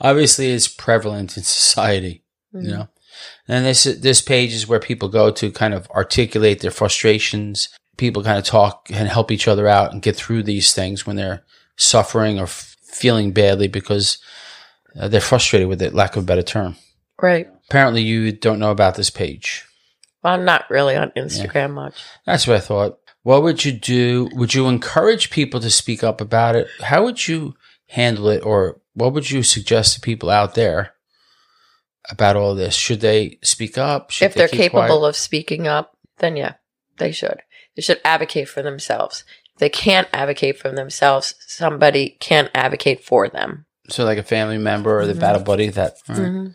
Obviously, 0.00 0.50
it's 0.52 0.68
prevalent 0.68 1.36
in 1.36 1.42
society, 1.42 2.24
Mhm. 2.54 2.64
you 2.64 2.70
know. 2.70 2.88
And 3.46 3.64
this 3.64 3.84
this 3.84 4.20
page 4.22 4.52
is 4.52 4.66
where 4.66 4.80
people 4.80 5.08
go 5.08 5.30
to 5.30 5.50
kind 5.52 5.74
of 5.74 5.88
articulate 5.90 6.60
their 6.60 6.70
frustrations. 6.70 7.68
People 7.96 8.24
kind 8.24 8.38
of 8.38 8.44
talk 8.44 8.88
and 8.90 9.08
help 9.08 9.30
each 9.30 9.46
other 9.46 9.68
out 9.68 9.92
and 9.92 10.02
get 10.02 10.16
through 10.16 10.42
these 10.42 10.72
things 10.72 11.06
when 11.06 11.16
they're 11.16 11.44
suffering 11.76 12.38
or 12.40 12.44
f- 12.44 12.76
feeling 12.82 13.30
badly 13.32 13.68
because 13.68 14.18
uh, 14.98 15.06
they're 15.08 15.20
frustrated 15.20 15.68
with 15.68 15.80
it, 15.82 15.94
lack 15.94 16.16
of 16.16 16.22
a 16.24 16.26
better 16.26 16.42
term. 16.42 16.76
Right. 17.20 17.46
Apparently, 17.68 18.02
you 18.02 18.32
don't 18.32 18.58
know 18.58 18.70
about 18.72 18.96
this 18.96 19.10
page. 19.10 19.64
Well, 20.24 20.32
I'm 20.32 20.46
not 20.46 20.70
really 20.70 20.96
on 20.96 21.10
Instagram 21.10 21.72
much. 21.74 22.02
That's 22.24 22.46
what 22.46 22.56
I 22.56 22.60
thought. 22.60 22.98
What 23.24 23.42
would 23.42 23.64
you 23.64 23.72
do? 23.72 24.30
Would 24.32 24.54
you 24.54 24.68
encourage 24.68 25.30
people 25.30 25.60
to 25.60 25.70
speak 25.70 26.02
up 26.02 26.20
about 26.20 26.56
it? 26.56 26.66
How 26.80 27.04
would 27.04 27.28
you 27.28 27.54
handle 27.88 28.28
it? 28.28 28.44
Or 28.44 28.80
what 28.94 29.12
would 29.12 29.30
you 29.30 29.42
suggest 29.42 29.94
to 29.94 30.00
people 30.00 30.30
out 30.30 30.54
there 30.54 30.94
about 32.10 32.36
all 32.36 32.54
this? 32.54 32.74
Should 32.74 33.00
they 33.00 33.38
speak 33.42 33.76
up? 33.76 34.10
Should 34.10 34.26
if 34.26 34.34
they're 34.34 34.48
keep 34.48 34.72
capable 34.72 34.98
quiet? 35.00 35.08
of 35.10 35.16
speaking 35.16 35.66
up, 35.66 35.96
then 36.18 36.36
yeah, 36.36 36.54
they 36.96 37.12
should. 37.12 37.42
They 37.76 37.82
should 37.82 38.00
advocate 38.04 38.48
for 38.48 38.62
themselves. 38.62 39.24
If 39.54 39.58
they 39.58 39.68
can't 39.68 40.08
advocate 40.12 40.58
for 40.58 40.70
themselves, 40.70 41.34
somebody 41.46 42.16
can't 42.20 42.50
advocate 42.54 43.04
for 43.04 43.28
them. 43.28 43.66
So 43.88 44.04
like 44.04 44.18
a 44.18 44.22
family 44.22 44.58
member 44.58 44.98
or 44.98 45.06
the 45.06 45.12
Mhm. 45.14 45.20
battle 45.20 45.42
buddy 45.42 45.68
that, 45.68 45.96
right. 46.08 46.50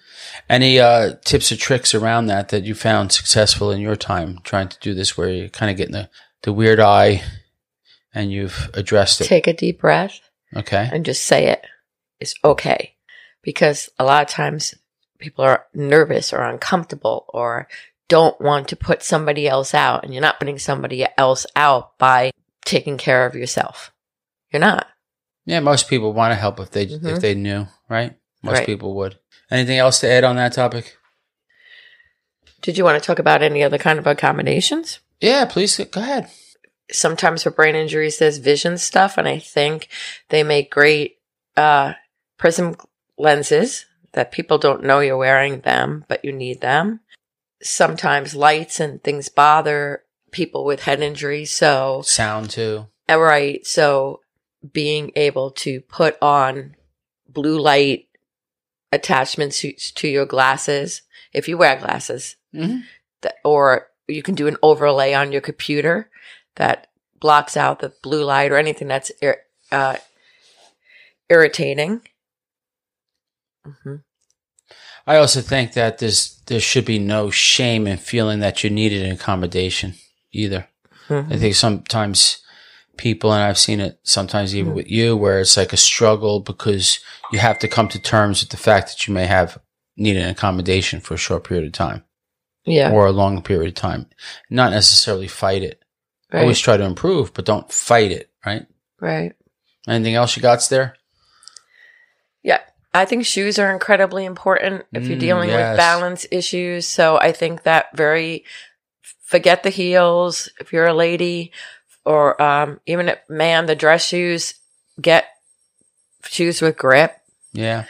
any, 0.50 0.79
uh, 0.79 1.13
tips 1.25 1.51
or 1.51 1.55
tricks 1.57 1.93
around 1.93 2.25
that 2.27 2.50
that 2.50 2.63
you 2.63 2.74
found 2.75 3.12
successful 3.12 3.71
in 3.71 3.79
your 3.81 3.95
time 3.95 4.39
trying 4.43 4.67
to 4.69 4.77
do 4.79 4.93
this 4.93 5.17
where 5.17 5.29
you're 5.29 5.50
kind 5.50 5.69
of 5.71 5.77
getting 5.77 5.93
the, 5.93 6.09
the 6.43 6.53
weird 6.53 6.79
eye 6.79 7.21
and 8.13 8.31
you've 8.31 8.69
addressed 8.74 9.21
it? 9.21 9.25
Take 9.25 9.48
a 9.48 9.53
deep 9.53 9.79
breath 9.81 10.19
Okay. 10.55 10.89
and 10.91 11.05
just 11.05 11.24
say 11.24 11.48
it. 11.48 11.65
It's 12.19 12.33
okay. 12.43 12.95
Because 13.43 13.89
a 14.00 14.03
lot 14.03 14.24
of 14.24 14.27
times 14.29 14.74
people 15.19 15.45
are 15.45 15.65
nervous 15.74 16.33
or 16.33 16.41
uncomfortable 16.41 17.25
or 17.29 17.67
don't 18.07 18.39
want 18.41 18.67
to 18.69 18.75
put 18.75 19.03
somebody 19.03 19.48
else 19.48 19.74
out 19.75 20.03
and 20.03 20.13
you're 20.13 20.21
not 20.21 20.39
putting 20.39 20.57
somebody 20.57 21.05
else 21.17 21.45
out 21.55 21.98
by 22.00 22.31
taking 22.65 22.98
care 22.98 23.25
of 23.25 23.36
yourself. 23.36 23.91
You're 24.51 24.59
not. 24.62 24.88
Yeah, 25.50 25.62
most 25.62 25.88
people 25.89 26.13
want 26.13 26.32
to 26.32 26.36
help 26.36 26.60
if 26.60 26.70
they 26.70 26.84
if 26.84 27.01
Mhm. 27.01 27.22
they 27.22 27.34
knew, 27.34 27.68
right? 27.89 28.13
Most 28.44 28.53
Right. 28.60 28.65
people 28.68 28.94
would. 28.96 29.18
Anything 29.50 29.79
else 29.79 30.00
to 30.01 30.08
add 30.10 30.24
on 30.24 30.36
that 30.36 30.53
topic? 30.53 30.96
Did 32.62 32.77
you 32.77 32.84
want 32.84 33.01
to 33.01 33.06
talk 33.06 33.18
about 33.20 33.41
any 33.41 33.63
other 33.63 33.77
kind 33.79 33.98
of 33.98 34.06
accommodations? 34.06 35.00
Yeah, 35.20 35.46
please 35.46 35.77
go 35.91 36.01
ahead. 36.01 36.29
sometimes 36.91 37.44
for 37.44 37.51
brain 37.51 37.75
injuries 37.75 38.18
there's 38.18 38.39
vision 38.39 38.75
stuff 38.75 39.15
and 39.20 39.27
i 39.27 39.38
think 39.38 39.88
they 40.29 40.41
make 40.41 40.72
great 40.72 41.20
uh 41.56 41.94
prism 42.39 42.75
lenses 43.15 43.86
that 44.13 44.32
people 44.32 44.58
don't 44.58 44.84
know 44.84 45.00
you're 45.00 45.15
wearing 45.15 45.62
them, 45.62 46.03
but 46.08 46.25
you 46.25 46.32
need 46.32 46.62
them. 46.62 47.00
Sometimes 47.62 48.34
lights 48.34 48.79
and 48.79 49.03
things 49.03 49.29
bother 49.29 50.01
people 50.32 50.65
with 50.65 50.82
head 50.82 51.00
injuries. 51.01 51.51
So, 51.51 52.01
Sound 52.03 52.50
too. 52.50 52.88
right. 53.08 53.63
So 53.68 54.22
being 54.74 55.12
able 55.16 55.51
to 55.51 55.82
put 55.82 56.18
on 56.22 56.75
blue 57.28 57.60
light 57.60 58.08
attachments 58.92 59.60
to, 59.62 59.74
to 59.74 60.08
your 60.08 60.25
glasses, 60.25 61.04
if 61.34 61.48
you 61.48 61.58
wear 61.58 61.78
glasses, 61.78 62.36
Mhm. 62.54 62.84
that, 63.22 63.36
or 63.46 63.89
you 64.08 64.24
can 64.24 64.36
do 64.36 64.48
an 64.48 64.58
overlay 64.63 65.13
on 65.13 65.32
your 65.32 65.42
computer 65.42 66.10
that 66.56 66.88
blocks 67.20 67.56
out 67.56 67.80
the 67.80 67.94
blue 68.01 68.24
light 68.24 68.51
or 68.51 68.58
anything 68.58 68.88
that's 68.88 69.12
ir- 69.22 69.44
uh, 69.72 69.98
irritating. 71.30 72.01
hmm 73.63 73.96
I 75.06 75.18
also 75.18 75.42
think 75.42 75.74
that 75.74 75.98
there's 75.98 76.39
there 76.46 76.60
should 76.60 76.86
be 76.86 77.00
no 77.00 77.30
shame 77.32 77.88
in 77.88 77.98
feeling 77.98 78.39
that 78.42 78.63
you 78.63 78.70
needed 78.70 79.04
an 79.04 79.12
accommodation 79.12 79.96
either. 80.32 80.68
I 81.10 81.38
think 81.38 81.56
sometimes 81.56 82.44
people, 83.00 83.34
and 83.34 83.41
I've 83.44 83.58
seen 83.58 83.79
it 83.79 84.00
sometimes 84.03 84.56
even 84.56 84.74
Mhm. 84.74 84.75
with 84.75 84.91
you, 84.91 85.18
where 85.18 85.39
it's 85.39 85.58
like 85.58 85.74
a 85.74 85.77
struggle 85.77 86.39
because 86.41 87.00
you 87.32 87.39
have 87.39 87.58
to 87.60 87.68
come 87.68 87.88
to 87.89 88.00
terms 88.00 88.41
with 88.41 88.50
the 88.51 88.58
fact 88.58 88.89
that 88.89 89.08
you 89.08 89.13
may 89.13 89.25
have 89.25 89.58
need 89.98 90.15
an 90.18 90.29
accommodation 90.29 91.00
for 91.00 91.15
a 91.15 91.18
short 91.18 91.44
period 91.44 91.65
of 91.65 91.74
time 91.74 92.03
Yeah. 92.65 92.91
or 92.91 93.06
a 93.08 93.12
long 93.12 93.41
period 93.41 93.70
of 93.70 93.75
time. 93.75 94.08
Not 94.50 94.72
necessarily 94.72 95.27
fight 95.27 95.63
it. 95.63 95.82
right. 96.32 96.41
Always 96.41 96.60
try 96.60 96.77
to 96.77 96.84
improve, 96.84 97.34
but 97.34 97.44
don't 97.46 97.72
fight 97.74 98.12
it, 98.12 98.29
right? 98.46 98.68
right. 99.00 99.34
Anything 99.88 100.13
else 100.13 100.36
you 100.36 100.44
got 100.44 100.62
there? 100.70 100.96
Yeah. 102.44 102.60
I 102.94 103.06
think 103.06 103.25
shoes 103.25 103.58
are 103.60 103.72
incredibly 103.72 104.25
important 104.25 104.86
if 104.94 105.08
you're 105.08 105.18
Mm, 105.18 105.22
dealing 105.22 105.50
yes. 105.50 105.72
with 105.72 105.77
balance 105.77 106.25
issues. 106.32 106.88
So 106.88 107.18
I 107.18 107.32
think 107.32 107.63
that 107.63 107.88
very 107.96 108.46
forget 109.25 109.63
the 109.63 109.70
heels 109.70 110.50
if 110.60 110.72
you're 110.74 110.88
a 110.88 110.94
lady 110.94 111.51
or 112.06 112.41
um, 112.41 112.79
even 112.86 113.12
man, 113.27 113.65
the 113.65 113.75
dress 113.75 114.06
shoes, 114.06 114.56
get 115.01 115.25
shoes 116.24 116.62
with 116.62 116.77
grip 116.77 117.15
Yeah. 117.53 117.86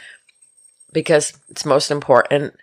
because 0.92 1.32
it's 1.48 1.64
most 1.64 1.90
important 1.90 2.54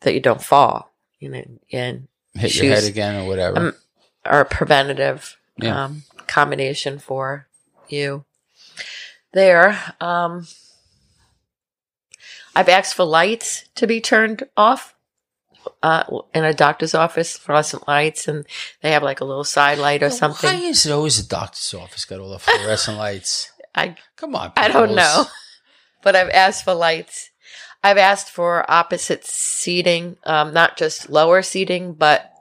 that 0.00 0.14
you 0.14 0.20
don't 0.20 0.42
fall, 0.42 0.92
you 1.18 1.28
know, 1.28 1.42
and 1.72 2.08
Hit 2.34 2.54
your 2.54 2.64
Shoes. 2.74 2.82
head 2.82 2.90
again 2.90 3.16
or 3.16 3.26
whatever. 3.28 3.58
Um, 3.58 3.74
are 4.24 4.40
a 4.40 4.44
preventative 4.44 5.36
Yeah. 5.56 5.84
um, 5.84 6.02
combination 6.26 6.98
for 6.98 7.48
you 7.88 8.24
there. 9.32 9.94
Um, 10.00 10.46
I've 12.54 12.68
asked 12.68 12.94
for 12.94 13.04
lights 13.04 13.64
to 13.76 13.86
be 13.86 14.00
turned 14.00 14.44
off 14.56 14.94
uh, 15.82 16.04
in 16.34 16.44
a 16.44 16.54
doctor's 16.54 16.94
office, 16.94 17.36
fluorescent 17.36 17.86
lights, 17.88 18.28
and 18.28 18.44
they 18.82 18.92
have 18.92 19.02
like 19.02 19.20
a 19.20 19.24
little 19.24 19.44
side 19.44 19.78
light 19.78 20.02
or 20.02 20.10
something. 20.10 20.50
Why 20.50 20.56
is 20.56 20.86
it 20.86 20.92
always 20.92 21.22
the 21.22 21.28
doctor's 21.28 21.74
office 21.74 22.04
got 22.04 22.20
all 22.20 22.30
the 22.30 22.38
fluorescent 22.38 22.98
lights? 22.98 23.52
I 23.74 23.96
Come 24.16 24.34
on. 24.34 24.52
I 24.56 24.68
don't 24.68 24.88
peoples. 24.88 24.96
know, 24.96 25.24
but 26.02 26.16
I've 26.16 26.30
asked 26.30 26.64
for 26.64 26.74
lights. 26.74 27.30
I've 27.82 27.98
asked 27.98 28.30
for 28.30 28.68
opposite 28.68 29.24
seating, 29.24 30.16
um, 30.24 30.52
not 30.52 30.76
just 30.76 31.08
lower 31.10 31.42
seating, 31.42 31.92
but 31.94 32.32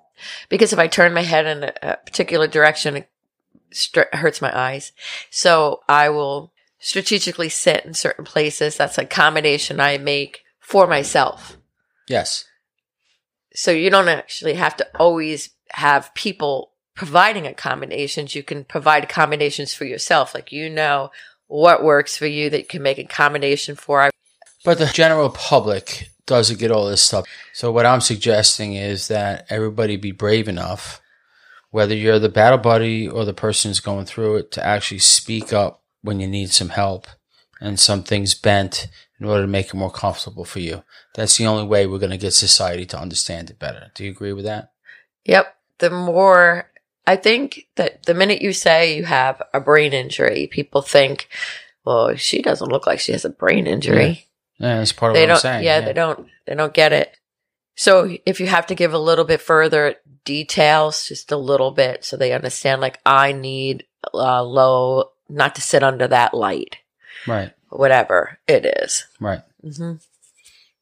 because 0.50 0.74
if 0.74 0.80
I 0.80 0.88
turn 0.88 1.14
my 1.14 1.22
head 1.22 1.46
in 1.46 1.64
a, 1.64 1.74
a 1.84 1.98
particular 1.98 2.48
direction, 2.48 2.96
it 2.98 3.10
str- 3.72 4.02
hurts 4.14 4.42
my 4.42 4.58
eyes. 4.58 4.94
So 5.30 5.82
I 5.88 6.10
will 6.10 6.52
strategically 6.80 7.50
sit 7.50 7.86
in 7.86 7.94
certain 7.94 8.26
places. 8.26 8.78
That's 8.78 8.98
a 8.98 9.06
combination 9.06 9.80
I 9.80 10.00
make 10.00 10.42
for 10.60 10.88
myself. 10.88 11.58
Yes. 12.08 12.46
So 13.54 13.72
you 13.72 13.90
don't 13.90 14.08
actually 14.08 14.54
have 14.56 14.78
to 14.78 14.88
always 14.98 15.50
have 15.72 16.14
people 16.14 16.72
providing 16.96 17.48
accommodations. 17.48 18.36
You 18.36 18.44
can 18.44 18.64
provide 18.64 19.04
accommodations 19.04 19.74
for 19.74 19.86
yourself. 19.86 20.34
Like 20.34 20.52
you 20.52 20.70
know 20.70 21.12
what 21.48 21.84
works 21.84 22.18
for 22.18 22.28
you 22.28 22.50
that 22.50 22.60
you 22.60 22.66
can 22.66 22.82
make 22.82 22.98
accommodation 22.98 23.76
for. 23.76 24.10
But 24.66 24.80
the 24.80 24.88
general 24.88 25.30
public 25.30 26.10
doesn't 26.26 26.60
get 26.60 26.72
all 26.72 26.88
this 26.88 27.02
stuff. 27.02 27.26
So 27.54 27.72
what 27.72 27.86
I'm 27.86 28.02
suggesting 28.02 28.74
is 28.74 29.08
that 29.08 29.46
everybody 29.50 29.96
be 29.96 30.12
brave 30.12 30.48
enough, 30.48 31.02
whether 31.72 31.96
you're 31.96 32.20
the 32.20 32.30
battle 32.30 32.58
buddy 32.58 33.08
or 33.08 33.24
the 33.24 33.34
person 33.34 33.70
who's 33.70 33.80
going 33.80 34.06
through 34.06 34.38
it, 34.38 34.52
to 34.52 34.66
actually 34.66 35.00
speak 35.00 35.54
up 35.54 35.84
when 36.02 36.20
you 36.20 36.28
need 36.28 36.50
some 36.50 36.70
help 36.70 37.08
and 37.62 37.80
some 37.80 38.04
things 38.04 38.36
bent 38.36 38.88
in 39.20 39.26
order 39.28 39.42
to 39.44 39.48
make 39.48 39.68
it 39.68 39.74
more 39.76 39.92
comfortable 39.92 40.46
for 40.46 40.60
you. 40.60 40.84
That's 41.16 41.38
the 41.38 41.48
only 41.48 41.66
way 41.66 41.86
we're 41.88 42.00
going 42.00 42.12
to 42.12 42.18
get 42.18 42.34
society 42.34 42.86
to 42.88 43.00
understand 43.00 43.50
it 43.50 43.60
better. 43.60 43.92
Do 43.96 44.04
you 44.04 44.12
agree 44.12 44.34
with 44.34 44.46
that? 44.46 44.72
Yep. 45.26 45.56
The 45.80 45.90
more 45.90 46.70
I 47.06 47.16
think 47.16 47.68
that 47.76 48.04
the 48.06 48.14
minute 48.14 48.42
you 48.42 48.54
say 48.54 48.96
you 48.96 49.06
have 49.06 49.42
a 49.54 49.60
brain 49.60 49.94
injury, 49.94 50.48
people 50.52 50.82
think, 50.82 51.28
well, 51.86 52.16
she 52.16 52.42
doesn't 52.42 52.72
look 52.72 52.86
like 52.88 53.00
she 53.00 53.12
has 53.14 53.26
a 53.26 53.30
brain 53.30 53.66
injury. 53.68 54.26
Yeah, 54.60 54.78
that's 54.80 54.92
part 54.92 55.12
of 55.12 55.16
they 55.16 55.22
what 55.22 55.28
don't 55.28 55.36
I'm 55.36 55.42
saying. 55.42 55.66
yeah, 55.66 55.82
they 55.82 55.94
don't 55.94 56.28
they 56.46 56.56
don't 56.56 56.74
get 56.74 56.92
it 56.94 57.16
so 57.80 58.10
if 58.26 58.40
you 58.40 58.48
have 58.48 58.66
to 58.66 58.74
give 58.74 58.92
a 58.92 58.98
little 58.98 59.24
bit 59.24 59.40
further 59.40 59.96
details 60.26 61.08
just 61.08 61.32
a 61.32 61.38
little 61.38 61.70
bit 61.72 62.04
so 62.04 62.18
they 62.18 62.34
understand 62.34 62.82
like 62.82 63.00
i 63.06 63.32
need 63.32 63.86
uh, 64.14 64.42
low 64.44 65.12
not 65.30 65.54
to 65.56 65.62
sit 65.62 65.84
under 65.84 66.08
that 66.08 66.34
light 66.34 66.78
Right, 67.28 67.52
whatever 67.78 68.40
it 68.48 68.66
is 68.84 69.06
right. 69.20 69.42
mm-hmm. 69.64 69.96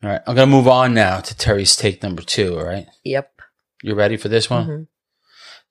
All 0.04 0.12
right. 0.12 0.22
I'm 0.28 0.36
going 0.36 0.50
to 0.50 0.56
move 0.56 0.68
on 0.68 0.94
now 0.94 1.20
to 1.20 1.36
Terry's 1.36 1.76
take 1.76 2.04
number 2.04 2.22
two. 2.22 2.58
All 2.60 2.66
right. 2.66 2.88
yep 3.04 3.32
You 3.82 3.96
ready 3.96 4.18
for 4.18 4.30
this 4.30 4.50
one? 4.50 4.68
Mhm. 4.68 4.88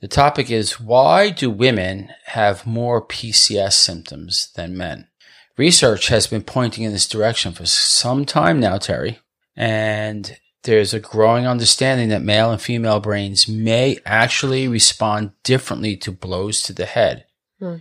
The 0.01 0.09
topic 0.09 0.51
is 0.51 0.81
why 0.81 1.31
do 1.31 1.49
women 1.51 2.11
have 2.27 2.67
more 2.67 3.01
PCS 3.01 3.73
symptoms 3.75 4.51
than 4.55 4.77
men? 4.77 5.09
Research 5.57 6.09
has 6.09 6.27
been 6.27 6.43
pointing 6.43 6.85
in 6.85 6.93
this 6.93 7.09
direction 7.09 7.53
for 7.53 7.65
some 7.65 8.25
time 8.25 8.59
now, 8.59 8.77
Terry, 8.77 9.21
and 9.57 10.37
there's 10.65 10.93
a 10.93 11.01
growing 11.01 11.47
understanding 11.47 12.09
that 12.09 12.23
male 12.23 12.51
and 12.51 12.61
female 12.61 12.99
brains 12.99 13.47
may 13.47 13.99
actually 14.05 14.67
respond 14.67 15.31
differently 15.45 15.97
to 15.99 16.11
blows 16.11 16.61
to 16.63 16.73
the 16.73 16.87
head. 16.87 17.27
Hmm. 17.61 17.77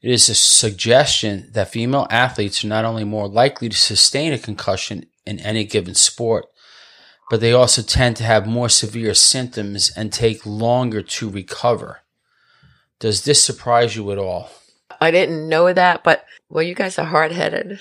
It 0.00 0.10
is 0.12 0.28
a 0.28 0.34
suggestion 0.34 1.48
that 1.52 1.70
female 1.72 2.06
athletes 2.10 2.64
are 2.64 2.68
not 2.68 2.84
only 2.84 3.04
more 3.04 3.26
likely 3.28 3.68
to 3.68 3.76
sustain 3.76 4.32
a 4.32 4.38
concussion 4.38 5.06
in 5.26 5.40
any 5.40 5.64
given 5.64 5.94
sport, 5.94 6.46
but 7.30 7.40
they 7.40 7.52
also 7.52 7.82
tend 7.82 8.16
to 8.16 8.24
have 8.24 8.46
more 8.46 8.68
severe 8.68 9.12
symptoms 9.14 9.90
and 9.96 10.12
take 10.12 10.46
longer 10.46 11.02
to 11.02 11.28
recover. 11.28 12.00
Does 13.00 13.24
this 13.24 13.42
surprise 13.42 13.96
you 13.96 14.10
at 14.12 14.18
all? 14.18 14.50
i 15.00 15.10
didn't 15.12 15.48
know 15.48 15.72
that 15.72 16.02
but 16.02 16.24
well 16.48 16.62
you 16.62 16.74
guys 16.74 16.98
are 16.98 17.04
hard-headed 17.04 17.78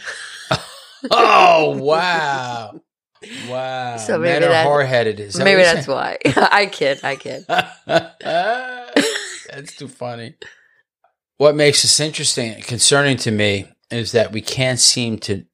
Oh 1.09 1.75
wow. 1.77 2.79
Wow. 3.49 3.97
So 3.97 4.19
Men 4.19 4.33
maybe 4.33 4.45
are 4.45 4.49
that- 4.49 4.67
hard 4.67 4.85
headed. 4.85 5.19
Is 5.19 5.33
that 5.35 5.43
maybe 5.43 5.63
that's 5.63 5.87
why 5.87 6.17
i 6.35 6.67
kid 6.67 6.99
i 7.03 7.15
kid 7.15 7.45
That's 9.49 9.75
too 9.75 9.87
funny. 9.87 10.35
What 11.37 11.55
makes 11.55 11.83
this 11.83 11.99
interesting 11.99 12.51
and 12.51 12.63
concerning 12.63 13.17
to 13.17 13.31
me 13.31 13.69
is 13.91 14.11
that 14.11 14.31
we 14.31 14.41
can't 14.41 14.79
seem 14.79 15.19
to 15.19 15.45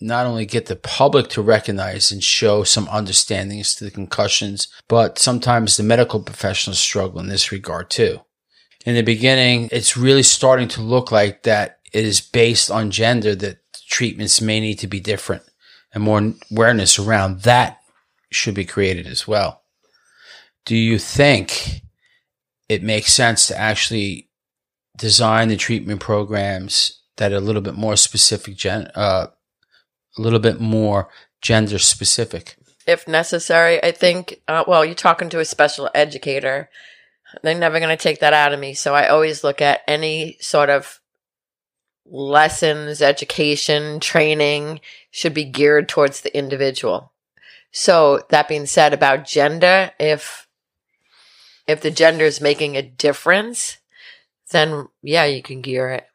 not 0.00 0.26
only 0.26 0.46
get 0.46 0.66
the 0.66 0.76
public 0.76 1.28
to 1.28 1.42
recognize 1.42 2.10
and 2.10 2.24
show 2.24 2.64
some 2.64 2.88
understanding 2.88 3.60
as 3.60 3.74
to 3.76 3.84
the 3.84 3.90
concussions, 3.90 4.68
but 4.88 5.18
sometimes 5.18 5.76
the 5.76 5.82
medical 5.82 6.20
professionals 6.20 6.78
struggle 6.78 7.20
in 7.20 7.28
this 7.28 7.52
regard 7.52 7.90
too. 7.90 8.20
In 8.86 8.94
the 8.94 9.02
beginning, 9.02 9.68
it's 9.70 9.96
really 9.96 10.22
starting 10.22 10.68
to 10.68 10.80
look 10.80 11.12
like 11.12 11.42
that 11.42 11.80
it 11.92 12.04
is 12.04 12.20
based 12.20 12.70
on 12.70 12.90
gender 12.90 13.34
that 13.36 13.58
treatments 13.88 14.40
may 14.40 14.58
need 14.58 14.78
to 14.78 14.86
be 14.86 15.00
different 15.00 15.42
and 15.92 16.02
more 16.02 16.32
awareness 16.50 16.98
around 16.98 17.42
that 17.42 17.78
should 18.30 18.54
be 18.54 18.64
created 18.64 19.06
as 19.06 19.28
well. 19.28 19.62
Do 20.64 20.76
you 20.76 20.98
think 20.98 21.82
it 22.68 22.82
makes 22.82 23.12
sense 23.12 23.48
to 23.48 23.58
actually 23.58 24.29
design 25.00 25.48
the 25.48 25.56
treatment 25.56 26.00
programs 26.00 27.00
that 27.16 27.32
are 27.32 27.36
a 27.36 27.40
little 27.40 27.62
bit 27.62 27.74
more 27.74 27.96
specific, 27.96 28.56
gen- 28.56 28.90
uh, 28.94 29.26
a 30.16 30.20
little 30.20 30.38
bit 30.38 30.60
more 30.60 31.08
gender 31.42 31.78
specific? 31.78 32.56
if 32.90 33.06
necessary. 33.06 33.82
I 33.82 33.92
think, 33.92 34.42
uh, 34.48 34.64
well, 34.66 34.84
you're 34.84 34.94
talking 34.94 35.28
to 35.30 35.40
a 35.40 35.44
special 35.44 35.88
educator. 35.94 36.68
They're 37.42 37.54
never 37.54 37.78
going 37.78 37.96
to 37.96 38.02
take 38.02 38.20
that 38.20 38.32
out 38.32 38.52
of 38.52 38.60
me. 38.60 38.74
So 38.74 38.94
I 38.94 39.08
always 39.08 39.44
look 39.44 39.60
at 39.60 39.82
any 39.86 40.36
sort 40.40 40.70
of 40.70 41.00
lessons, 42.04 43.00
education, 43.00 44.00
training 44.00 44.80
should 45.10 45.34
be 45.34 45.44
geared 45.44 45.88
towards 45.88 46.22
the 46.22 46.36
individual. 46.36 47.12
So 47.70 48.22
that 48.30 48.48
being 48.48 48.66
said 48.66 48.92
about 48.92 49.26
gender, 49.26 49.92
if 50.00 50.48
if 51.68 51.82
the 51.82 51.90
gender 51.92 52.24
is 52.24 52.40
making 52.40 52.76
a 52.76 52.82
difference, 52.82 53.78
then 54.50 54.88
yeah, 55.02 55.24
you 55.24 55.42
can 55.42 55.60
gear 55.60 55.90
it. 55.90 56.06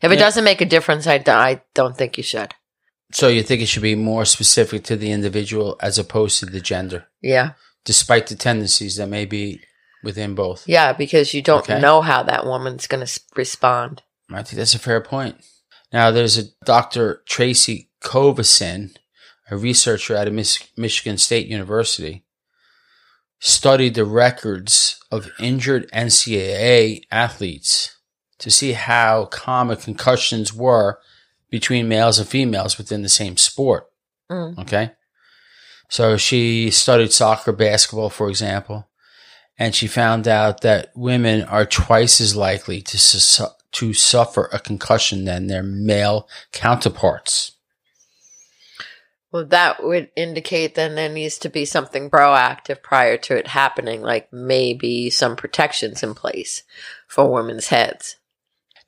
If 0.00 0.10
it 0.10 0.14
Yeah. 0.18 0.24
doesn't 0.24 0.44
make 0.44 0.60
a 0.60 0.64
difference, 0.66 1.06
I, 1.06 1.18
d- 1.18 1.30
I 1.30 1.62
don't 1.74 1.96
think 1.96 2.16
you 2.16 2.22
should. 2.24 2.54
So 3.12 3.28
you 3.28 3.42
think 3.42 3.60
it 3.62 3.66
should 3.66 3.82
be 3.82 3.94
more 3.94 4.24
specific 4.24 4.84
to 4.84 4.96
the 4.96 5.12
individual 5.12 5.76
as 5.80 5.98
opposed 5.98 6.38
to 6.40 6.46
the 6.46 6.60
gender, 6.60 7.06
Yeah. 7.20 7.52
despite 7.84 8.26
the 8.28 8.34
tendencies 8.34 8.96
that 8.96 9.08
may 9.08 9.26
be 9.26 9.60
within 10.02 10.34
both. 10.34 10.66
Yeah, 10.66 10.92
because 10.92 11.34
you 11.34 11.42
don't 11.42 11.60
Okay. 11.68 11.78
know 11.80 12.00
how 12.00 12.22
that 12.24 12.46
woman's 12.46 12.86
going 12.86 13.06
to 13.06 13.20
respond. 13.36 14.02
I 14.32 14.42
think 14.42 14.56
that's 14.56 14.74
a 14.74 14.78
fair 14.78 15.00
point. 15.00 15.36
Now, 15.92 16.10
there's 16.10 16.38
a 16.38 16.44
Dr. 16.64 17.22
Tracey 17.26 17.90
Covassin, 18.00 18.96
a 19.50 19.56
researcher 19.58 20.16
at 20.16 20.26
a 20.26 20.30
Mich- 20.30 20.72
Michigan 20.76 21.18
State 21.18 21.46
University, 21.48 22.24
studied 23.40 23.94
the 23.94 24.04
records 24.06 24.98
of 25.12 25.30
injured 25.38 25.88
NCAA 25.92 27.02
athletes 27.10 27.98
to 28.38 28.50
see 28.50 28.72
how 28.72 29.26
common 29.26 29.76
concussions 29.76 30.52
were 30.52 30.98
between 31.50 31.86
males 31.86 32.18
and 32.18 32.26
females 32.26 32.78
within 32.78 33.02
the 33.02 33.08
same 33.08 33.36
sport. 33.36 33.86
Mm. 34.30 34.58
Okay. 34.58 34.92
So 35.88 36.16
she 36.16 36.70
studied 36.70 37.12
soccer, 37.12 37.52
basketball, 37.52 38.08
for 38.08 38.30
example, 38.30 38.88
and 39.58 39.74
she 39.74 39.86
found 39.86 40.26
out 40.26 40.62
that 40.62 40.90
women 40.96 41.42
are 41.42 41.66
twice 41.66 42.20
as 42.20 42.34
likely 42.34 42.80
to 42.80 42.98
su- 42.98 43.44
to 43.72 43.92
suffer 43.92 44.48
a 44.52 44.58
concussion 44.58 45.24
than 45.24 45.46
their 45.46 45.62
male 45.62 46.28
counterparts. 46.52 47.51
Well, 49.32 49.46
that 49.46 49.82
would 49.82 50.10
indicate 50.14 50.74
then 50.74 50.94
there 50.94 51.08
needs 51.08 51.38
to 51.38 51.48
be 51.48 51.64
something 51.64 52.10
proactive 52.10 52.82
prior 52.82 53.16
to 53.16 53.36
it 53.36 53.46
happening, 53.48 54.02
like 54.02 54.30
maybe 54.30 55.08
some 55.08 55.36
protections 55.36 56.02
in 56.02 56.14
place 56.14 56.62
for 57.08 57.32
women's 57.32 57.68
heads. 57.68 58.16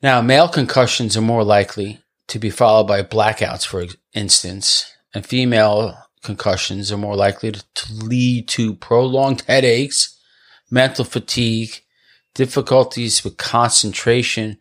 Now, 0.03 0.21
male 0.21 0.47
concussions 0.47 1.17
are 1.17 1.21
more 1.21 1.43
likely 1.43 2.01
to 2.27 2.37
be 2.37 2.51
followed 2.51 2.87
by 2.87 3.01
blackouts, 3.01 3.65
for 3.65 3.85
instance, 4.13 4.91
and 5.15 5.25
female 5.25 5.97
concussions 6.21 6.91
are 6.91 6.97
more 6.97 7.15
likely 7.15 7.51
to, 7.51 7.93
lead 7.93 8.47
to 8.49 8.75
prolonged 8.75 9.41
headaches, 9.47 10.19
mental 10.69 11.05
fatigue, 11.05 11.81
difficulties 12.35 13.23
with 13.23 13.37
concentration, 13.37 14.59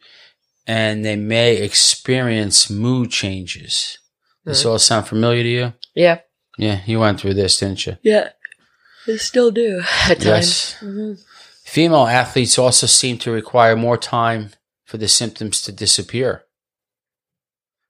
and 0.66 1.04
they 1.04 1.16
may 1.16 1.56
experience 1.56 2.70
mood 2.70 3.10
changes. 3.10 3.98
This 4.44 4.64
all 4.64 4.78
sound 4.78 5.06
familiar 5.08 5.42
to 5.42 5.48
you? 5.48 5.72
Yeah. 5.94 6.20
Yeah, 6.58 6.80
you 6.86 7.00
went 7.00 7.20
through 7.20 7.34
this, 7.34 7.58
didn't 7.58 7.86
you? 7.86 7.96
Yeah. 8.02 8.30
They 9.06 9.16
still 9.16 9.50
do 9.50 9.80
at 10.08 10.20
times. 10.20 10.24
Yes. 10.24 10.76
Mhm. 10.82 11.18
Female 11.64 12.06
athletes 12.06 12.58
also 12.58 12.86
seem 12.86 13.18
to 13.18 13.30
require 13.30 13.74
more 13.74 13.96
time 13.96 14.50
for 14.84 14.98
the 14.98 15.08
symptoms 15.08 15.62
to 15.62 15.72
disappear. 15.72 16.44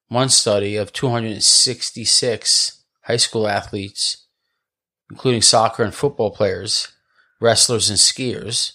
One 0.09 0.29
study 0.29 0.77
of 0.77 0.93
266 0.93 2.83
high 3.03 3.17
school 3.17 3.49
athletes, 3.49 4.27
including 5.11 5.43
soccer 5.43 5.83
and 5.83 5.95
football 5.95 6.31
players, 6.31 6.89
wrestlers, 7.41 7.91
and 7.91 7.99
skiers, 7.99 8.73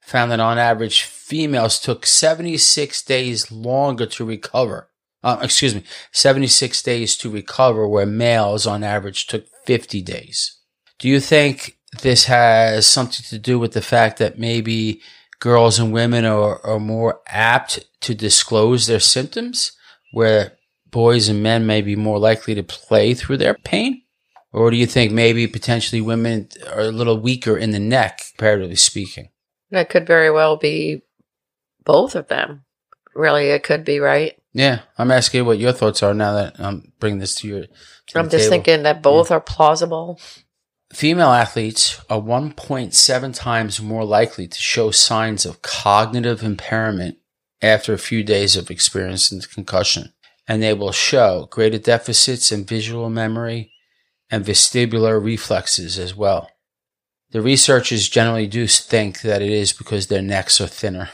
found 0.00 0.30
that 0.30 0.40
on 0.40 0.58
average, 0.58 1.02
females 1.02 1.80
took 1.80 2.04
76 2.06 3.02
days 3.02 3.50
longer 3.50 4.06
to 4.06 4.24
recover. 4.24 4.88
Uh, 5.22 5.38
excuse 5.40 5.74
me, 5.74 5.84
76 6.10 6.82
days 6.82 7.16
to 7.16 7.30
recover, 7.30 7.86
where 7.86 8.06
males 8.06 8.66
on 8.66 8.82
average 8.82 9.26
took 9.26 9.46
50 9.66 10.02
days. 10.02 10.58
Do 10.98 11.08
you 11.08 11.20
think 11.20 11.78
this 12.02 12.24
has 12.24 12.86
something 12.86 13.24
to 13.28 13.38
do 13.38 13.58
with 13.58 13.72
the 13.72 13.82
fact 13.82 14.18
that 14.18 14.38
maybe 14.38 15.00
girls 15.38 15.78
and 15.78 15.92
women 15.92 16.24
are, 16.24 16.64
are 16.64 16.80
more 16.80 17.20
apt 17.26 17.80
to 18.00 18.14
disclose 18.14 18.86
their 18.86 19.00
symptoms, 19.00 19.72
where 20.12 20.52
boys 20.90 21.28
and 21.28 21.42
men 21.42 21.66
may 21.66 21.82
be 21.82 21.96
more 21.96 22.18
likely 22.18 22.54
to 22.54 22.62
play 22.62 23.14
through 23.14 23.36
their 23.36 23.54
pain? 23.54 24.02
Or 24.52 24.70
do 24.70 24.76
you 24.76 24.86
think 24.86 25.12
maybe 25.12 25.46
potentially 25.46 26.00
women 26.00 26.48
are 26.70 26.82
a 26.82 26.92
little 26.92 27.18
weaker 27.18 27.56
in 27.56 27.70
the 27.70 27.78
neck, 27.78 28.22
comparatively 28.30 28.76
speaking? 28.76 29.30
That 29.70 29.88
could 29.88 30.06
very 30.06 30.30
well 30.30 30.56
be 30.56 31.02
both 31.84 32.14
of 32.14 32.28
them. 32.28 32.64
Really, 33.14 33.48
it 33.48 33.62
could 33.62 33.84
be, 33.84 33.98
right? 33.98 34.38
Yeah, 34.52 34.80
I'm 34.98 35.10
asking 35.10 35.46
what 35.46 35.58
your 35.58 35.72
thoughts 35.72 36.02
are 36.02 36.12
now 36.12 36.34
that 36.34 36.60
I'm 36.60 36.92
bringing 37.00 37.20
this 37.20 37.34
to 37.36 37.48
your. 37.48 37.62
to 38.08 38.18
I'm 38.18 38.28
just 38.28 38.44
table. 38.44 38.50
thinking 38.50 38.82
that 38.82 39.02
both 39.02 39.30
are 39.30 39.40
plausible. 39.40 40.20
Female 40.92 41.30
athletes 41.30 41.98
are 42.10 42.20
1.7 42.20 43.34
times 43.34 43.80
more 43.80 44.04
likely 44.04 44.46
to 44.46 44.58
show 44.58 44.90
signs 44.90 45.46
of 45.46 45.62
cognitive 45.62 46.42
impairment 46.42 47.16
after 47.62 47.94
a 47.94 47.98
few 47.98 48.22
days 48.22 48.56
of 48.56 48.70
experiencing 48.70 49.40
concussion, 49.54 50.12
and 50.46 50.62
they 50.62 50.74
will 50.74 50.92
show 50.92 51.48
greater 51.50 51.78
deficits 51.78 52.52
in 52.52 52.64
visual 52.66 53.08
memory 53.08 53.72
and 54.30 54.44
vestibular 54.44 55.22
reflexes 55.22 55.98
as 55.98 56.14
well. 56.14 56.50
The 57.30 57.40
researchers 57.40 58.10
generally 58.10 58.46
do 58.46 58.66
think 58.66 59.22
that 59.22 59.40
it 59.40 59.50
is 59.50 59.72
because 59.72 60.08
their 60.08 60.20
necks 60.20 60.60
are 60.60 60.66
thinner 60.66 61.08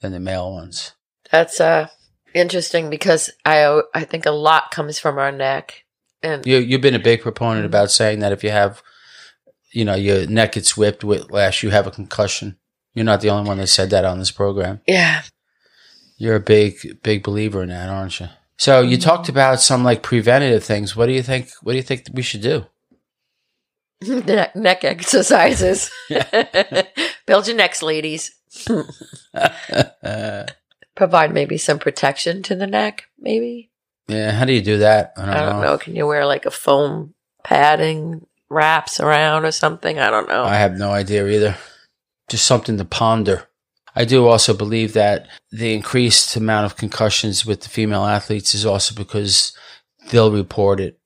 than 0.00 0.12
the 0.12 0.20
male 0.20 0.52
ones. 0.52 0.92
That's 1.32 1.60
uh 1.60 1.88
interesting 2.36 2.90
because 2.90 3.30
I 3.44 3.80
I 3.94 4.04
think 4.04 4.26
a 4.26 4.30
lot 4.30 4.70
comes 4.70 4.98
from 4.98 5.18
our 5.18 5.32
neck, 5.32 5.84
and 6.22 6.46
You, 6.46 6.58
you've 6.58 6.80
been 6.80 6.94
a 6.94 6.98
big 7.00 7.22
proponent 7.22 7.66
about 7.66 7.90
saying 7.90 8.20
that 8.20 8.32
if 8.32 8.44
you 8.44 8.50
have, 8.50 8.82
you 9.72 9.84
know, 9.84 9.94
your 9.94 10.26
neck 10.26 10.52
gets 10.52 10.76
whipped, 10.76 11.02
whiplash, 11.04 11.62
you 11.62 11.70
have 11.70 11.86
a 11.86 11.90
concussion. 11.90 12.56
You're 12.94 13.04
not 13.04 13.20
the 13.20 13.30
only 13.30 13.48
one 13.48 13.58
that 13.58 13.66
said 13.66 13.90
that 13.90 14.04
on 14.04 14.18
this 14.18 14.30
program. 14.30 14.80
yeah, 14.86 15.22
You're 16.16 16.36
a 16.36 16.40
big, 16.40 17.02
big 17.02 17.22
believer 17.22 17.62
in 17.62 17.68
that, 17.68 17.88
aren't 17.90 18.20
you? 18.20 18.28
So 18.58 18.80
you 18.80 18.96
talked 18.96 19.28
about 19.28 19.60
some 19.60 19.84
like 19.84 20.02
preventative 20.02 20.64
things. 20.64 20.96
What 20.96 21.06
do 21.06 21.12
you 21.12 21.22
think? 21.22 21.50
What 21.62 21.72
do 21.72 21.76
you 21.76 21.82
think 21.82 22.04
we 22.12 22.22
should 22.22 22.40
do? 22.40 22.64
neck, 24.02 24.56
neck 24.56 24.84
exercises. 24.84 25.90
Build 27.26 27.48
your 27.48 27.56
necks, 27.56 27.82
ladies. 27.82 28.32
Provide 30.96 31.32
maybe 31.32 31.56
some 31.58 31.78
protection 31.78 32.42
to 32.42 32.56
the 32.56 32.66
neck. 32.66 33.04
Maybe 33.18 33.70
yeah, 34.08 34.32
how 34.32 34.44
do 34.44 34.52
you 34.52 34.62
do 34.62 34.78
that? 34.78 35.12
I 35.16 35.26
don't, 35.26 35.34
I 35.34 35.40
don't 35.40 35.62
know. 35.62 35.78
Can 35.78 35.96
you 35.96 36.06
wear 36.06 36.26
like 36.26 36.46
a 36.46 36.50
foam 36.50 37.14
padding 37.42 38.26
wraps 38.48 39.00
around 39.00 39.44
or 39.44 39.50
something? 39.52 39.98
I 39.98 40.10
don't 40.10 40.28
know. 40.28 40.44
I 40.44 40.56
have 40.56 40.78
no 40.78 40.90
idea 40.90 41.26
either. 41.26 41.56
Just 42.28 42.46
something 42.46 42.78
to 42.78 42.84
ponder. 42.84 43.48
I 43.94 44.04
do 44.04 44.26
also 44.26 44.52
believe 44.54 44.92
that 44.92 45.26
the 45.50 45.74
increased 45.74 46.36
amount 46.36 46.66
of 46.66 46.76
concussions 46.76 47.46
with 47.46 47.62
the 47.62 47.68
female 47.68 48.04
athletes 48.04 48.54
is 48.54 48.66
also 48.66 48.94
because 48.94 49.56
they'll 50.10 50.32
report 50.32 50.80
it. 50.80 50.98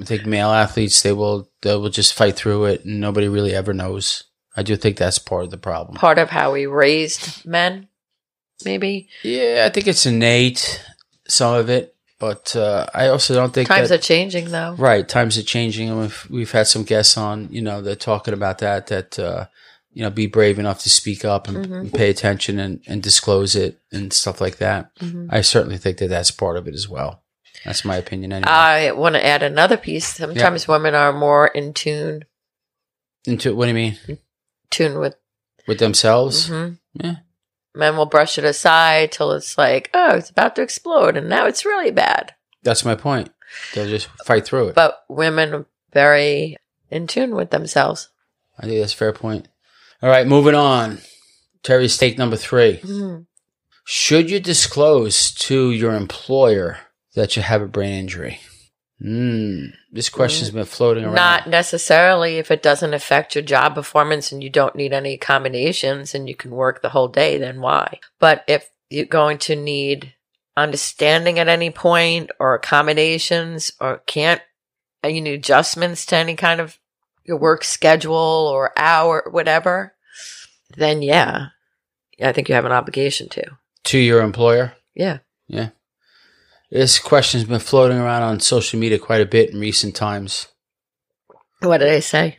I 0.00 0.04
think 0.04 0.26
male 0.26 0.50
athletes 0.50 1.02
they 1.02 1.12
will 1.12 1.50
they 1.62 1.74
will 1.76 1.90
just 1.90 2.14
fight 2.14 2.36
through 2.36 2.66
it 2.66 2.84
and 2.84 3.00
nobody 3.00 3.28
really 3.28 3.54
ever 3.54 3.72
knows. 3.72 4.24
I 4.56 4.62
do 4.62 4.76
think 4.76 4.96
that's 4.96 5.18
part 5.18 5.44
of 5.44 5.50
the 5.50 5.58
problem. 5.58 5.96
Part 5.96 6.18
of 6.18 6.30
how 6.30 6.52
we 6.52 6.66
raised 6.66 7.46
men, 7.46 7.88
maybe 8.64 9.08
Yeah, 9.22 9.64
I 9.66 9.70
think 9.70 9.86
it's 9.86 10.06
innate, 10.06 10.84
some 11.28 11.54
of 11.54 11.68
it, 11.70 11.94
but 12.18 12.54
uh, 12.56 12.86
I 12.94 13.08
also 13.08 13.34
don't 13.34 13.52
think 13.52 13.68
times 13.68 13.88
that, 13.90 13.98
are 14.00 14.02
changing 14.02 14.50
though. 14.50 14.74
Right, 14.78 15.08
times 15.08 15.38
are 15.38 15.42
changing, 15.42 15.88
and 15.88 16.00
we've 16.00 16.26
we've 16.30 16.52
had 16.52 16.66
some 16.66 16.82
guests 16.84 17.16
on, 17.16 17.48
you 17.50 17.62
know, 17.62 17.80
they're 17.82 17.94
talking 17.96 18.34
about 18.34 18.58
that. 18.58 18.86
That 18.88 19.18
uh, 19.18 19.46
you 19.92 20.02
know, 20.02 20.10
be 20.10 20.26
brave 20.26 20.58
enough 20.58 20.82
to 20.82 20.90
speak 20.90 21.24
up 21.24 21.48
and, 21.48 21.66
Mhm. 21.66 21.80
and 21.80 21.92
pay 21.92 22.08
attention 22.10 22.58
and, 22.60 22.80
and 22.86 23.02
disclose 23.02 23.56
it 23.56 23.78
and 23.90 24.12
stuff 24.12 24.40
like 24.40 24.58
that. 24.58 24.94
Mhm. 25.00 25.26
I 25.30 25.40
certainly 25.40 25.78
think 25.78 25.98
that 25.98 26.08
that's 26.08 26.30
part 26.30 26.56
of 26.56 26.68
it 26.68 26.74
as 26.74 26.88
well. 26.88 27.22
That's 27.64 27.84
my 27.84 27.96
opinion, 27.96 28.32
anyway. 28.32 28.48
I 28.48 28.92
want 28.92 29.16
to 29.16 29.24
add 29.26 29.42
another 29.42 29.76
piece. 29.76 30.06
Sometimes 30.06 30.68
women 30.68 30.94
are 30.94 31.12
more 31.12 31.48
in 31.48 31.72
tune, 31.74 32.26
Into 33.26 33.56
what 33.56 33.64
do 33.64 33.68
you 33.70 33.74
mean 33.74 33.98
tune 34.70 34.98
with. 35.00 35.16
with 35.66 35.78
themselves? 35.80 36.48
Mhm. 36.48 36.78
Yeah. 36.94 37.14
Men 37.78 37.96
will 37.96 38.06
brush 38.06 38.38
it 38.38 38.44
aside 38.44 39.12
till 39.12 39.30
it's 39.30 39.56
like, 39.56 39.88
oh, 39.94 40.16
it's 40.16 40.30
about 40.30 40.56
to 40.56 40.62
explode, 40.62 41.16
and 41.16 41.28
now 41.28 41.46
it's 41.46 41.64
really 41.64 41.92
bad. 41.92 42.34
That's 42.64 42.84
my 42.84 42.96
point. 42.96 43.30
They'll 43.72 43.86
just 43.86 44.08
fight 44.26 44.44
through 44.44 44.70
it. 44.70 44.74
But 44.74 45.04
women 45.08 45.54
are 45.54 45.66
very 45.92 46.56
in 46.90 47.06
tune 47.06 47.36
with 47.36 47.50
themselves. 47.50 48.08
I 48.58 48.66
think 48.66 48.80
that's 48.80 48.94
a 48.94 48.96
fair 48.96 49.12
point. 49.12 49.46
All 50.02 50.10
right, 50.10 50.26
moving 50.26 50.56
on. 50.56 50.98
Terry's 51.62 51.96
take 51.96 52.18
number 52.18 52.36
three. 52.36 52.78
Mhm. 52.78 53.26
Should 53.84 54.28
you 54.28 54.40
disclose 54.40 55.30
to 55.34 55.70
your 55.70 55.94
employer 55.94 56.80
that 57.14 57.36
you 57.36 57.42
have 57.42 57.62
a 57.62 57.66
brain 57.68 57.94
injury? 57.94 58.40
Hmm. 59.00 59.66
This 59.92 60.08
question's 60.08 60.50
been 60.50 60.64
floating 60.64 61.04
around. 61.04 61.14
Not 61.14 61.48
necessarily 61.48 62.38
if 62.38 62.50
it 62.50 62.62
doesn't 62.62 62.94
affect 62.94 63.34
your 63.34 63.44
job 63.44 63.76
performance 63.76 64.32
and 64.32 64.42
you 64.42 64.50
don't 64.50 64.74
need 64.74 64.92
any 64.92 65.14
accommodations 65.14 66.14
and 66.14 66.28
you 66.28 66.34
can 66.34 66.50
work 66.50 66.82
the 66.82 66.88
whole 66.88 67.08
day, 67.08 67.38
then 67.38 67.60
why? 67.60 68.00
But 68.18 68.44
if 68.48 68.68
you're 68.90 69.06
going 69.06 69.38
to 69.38 69.54
need 69.54 70.14
understanding 70.56 71.38
at 71.38 71.46
any 71.46 71.70
point 71.70 72.30
or 72.40 72.54
accommodations 72.54 73.70
or 73.80 73.98
can't, 74.06 74.42
and 75.02 75.14
you 75.14 75.20
need 75.20 75.34
adjustments 75.34 76.04
to 76.06 76.16
any 76.16 76.34
kind 76.34 76.60
of 76.60 76.78
your 77.24 77.36
work 77.36 77.62
schedule 77.62 78.16
or 78.16 78.72
hour, 78.76 79.28
whatever, 79.30 79.94
then 80.76 81.02
yeah, 81.02 81.48
I 82.20 82.32
think 82.32 82.48
you 82.48 82.56
have 82.56 82.64
an 82.64 82.72
obligation 82.72 83.28
to. 83.30 83.44
to 83.84 83.98
your 83.98 84.22
employer. 84.22 84.74
Yeah. 84.94 85.18
Yeah. 85.46 85.68
This 86.70 86.98
question's 86.98 87.44
been 87.44 87.60
floating 87.60 87.98
around 87.98 88.22
on 88.22 88.40
social 88.40 88.78
media 88.78 88.98
quite 88.98 89.22
a 89.22 89.26
bit 89.26 89.50
in 89.50 89.60
recent 89.60 89.94
times. 89.94 90.48
What 91.60 91.78
did 91.78 91.88
I 91.88 92.00
say? 92.00 92.38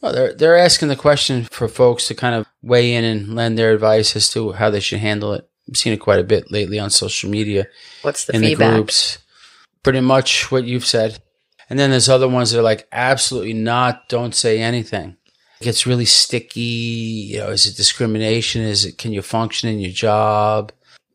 Well, 0.00 0.12
they're 0.12 0.34
they're 0.34 0.56
asking 0.56 0.88
the 0.88 0.96
question 0.96 1.44
for 1.44 1.68
folks 1.68 2.08
to 2.08 2.14
kind 2.14 2.34
of 2.34 2.46
weigh 2.62 2.94
in 2.94 3.04
and 3.04 3.34
lend 3.34 3.58
their 3.58 3.72
advice 3.72 4.16
as 4.16 4.28
to 4.30 4.52
how 4.52 4.70
they 4.70 4.80
should 4.80 4.98
handle 5.00 5.32
it. 5.34 5.48
I've 5.68 5.76
seen 5.76 5.92
it 5.92 5.98
quite 5.98 6.20
a 6.20 6.24
bit 6.24 6.50
lately 6.50 6.78
on 6.78 6.90
social 6.90 7.28
media 7.28 7.66
What's 8.02 8.24
the 8.24 8.36
in 8.36 8.42
feedback? 8.42 8.70
the 8.70 8.76
groups. 8.76 9.18
Pretty 9.82 10.00
much 10.00 10.50
what 10.50 10.64
you've 10.64 10.86
said. 10.86 11.20
And 11.68 11.78
then 11.78 11.90
there's 11.90 12.08
other 12.08 12.28
ones 12.28 12.50
that 12.52 12.60
are 12.60 12.62
like, 12.62 12.86
absolutely 12.92 13.52
not, 13.52 14.08
don't 14.08 14.34
say 14.34 14.60
anything. 14.60 15.16
It 15.60 15.64
gets 15.64 15.86
really 15.86 16.04
sticky. 16.04 16.60
You 16.60 17.38
know, 17.38 17.48
is 17.48 17.66
it 17.66 17.76
discrimination? 17.76 18.62
Is 18.62 18.84
it, 18.84 18.98
can 18.98 19.12
you 19.12 19.22
function 19.22 19.68
in 19.68 19.80
your 19.80 19.90
job? 19.90 20.70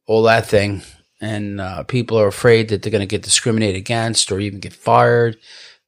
All 0.08 0.24
that 0.24 0.48
thing. 0.48 0.82
And 1.22 1.62
uh, 1.62 1.84
people 1.84 2.20
are 2.20 2.28
afraid 2.28 2.70
that 2.70 2.82
they're 2.82 2.92
going 2.92 3.02
to 3.02 3.06
get 3.06 3.22
discriminated 3.22 3.76
against 3.76 4.32
or 4.32 4.40
even 4.40 4.60
get 4.60 4.74
fired 4.74 5.38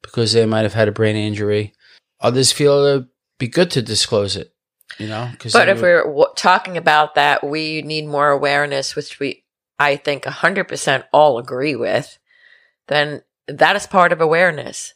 because 0.03 0.31
they 0.31 0.45
might 0.45 0.61
have 0.61 0.75
had 0.75 0.87
a 0.87 0.91
brain 0.91 1.15
injury. 1.15 1.73
Others 2.21 2.51
feel 2.51 2.83
it'd 2.83 3.07
be 3.39 3.47
good 3.47 3.71
to 3.71 3.81
disclose 3.81 4.35
it, 4.35 4.53
you 4.99 5.07
know? 5.07 5.31
But 5.51 5.69
if 5.69 5.77
would- 5.77 5.81
we're 5.81 6.03
w- 6.03 6.27
talking 6.35 6.77
about 6.77 7.15
that, 7.15 7.43
we 7.43 7.81
need 7.81 8.05
more 8.05 8.29
awareness, 8.29 8.95
which 8.95 9.19
we, 9.19 9.43
I 9.79 9.95
think, 9.95 10.23
100% 10.23 11.03
all 11.11 11.39
agree 11.39 11.75
with, 11.75 12.19
then 12.87 13.23
that 13.47 13.75
is 13.75 13.87
part 13.87 14.11
of 14.11 14.21
awareness. 14.21 14.93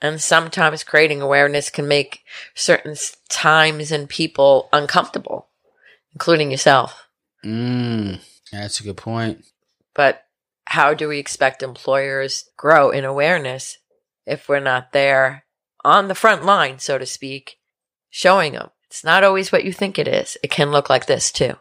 And 0.00 0.20
sometimes 0.20 0.82
creating 0.84 1.20
awareness 1.20 1.70
can 1.70 1.86
make 1.86 2.20
certain 2.54 2.94
times 3.28 3.92
and 3.92 4.08
people 4.08 4.68
uncomfortable, 4.72 5.48
including 6.14 6.50
yourself. 6.50 7.08
Mm, 7.44 8.20
that's 8.50 8.80
a 8.80 8.84
good 8.84 8.96
point. 8.96 9.44
But 9.98 10.22
how 10.64 10.94
do 10.94 11.08
we 11.08 11.18
expect 11.18 11.60
employers 11.60 12.44
grow 12.56 12.90
in 12.90 13.04
awareness 13.04 13.78
if 14.26 14.48
we're 14.48 14.60
not 14.60 14.92
there 14.92 15.44
on 15.84 16.06
the 16.06 16.14
front 16.14 16.44
line, 16.44 16.78
so 16.78 16.98
to 16.98 17.04
speak, 17.04 17.56
showing 18.08 18.52
them? 18.52 18.70
It's 18.84 19.02
not 19.02 19.24
always 19.24 19.50
what 19.50 19.64
you 19.64 19.72
think 19.72 19.98
it 19.98 20.06
is. 20.06 20.38
It 20.40 20.52
can 20.52 20.70
look 20.70 20.88
like 20.88 21.06
this 21.06 21.32
too. 21.32 21.56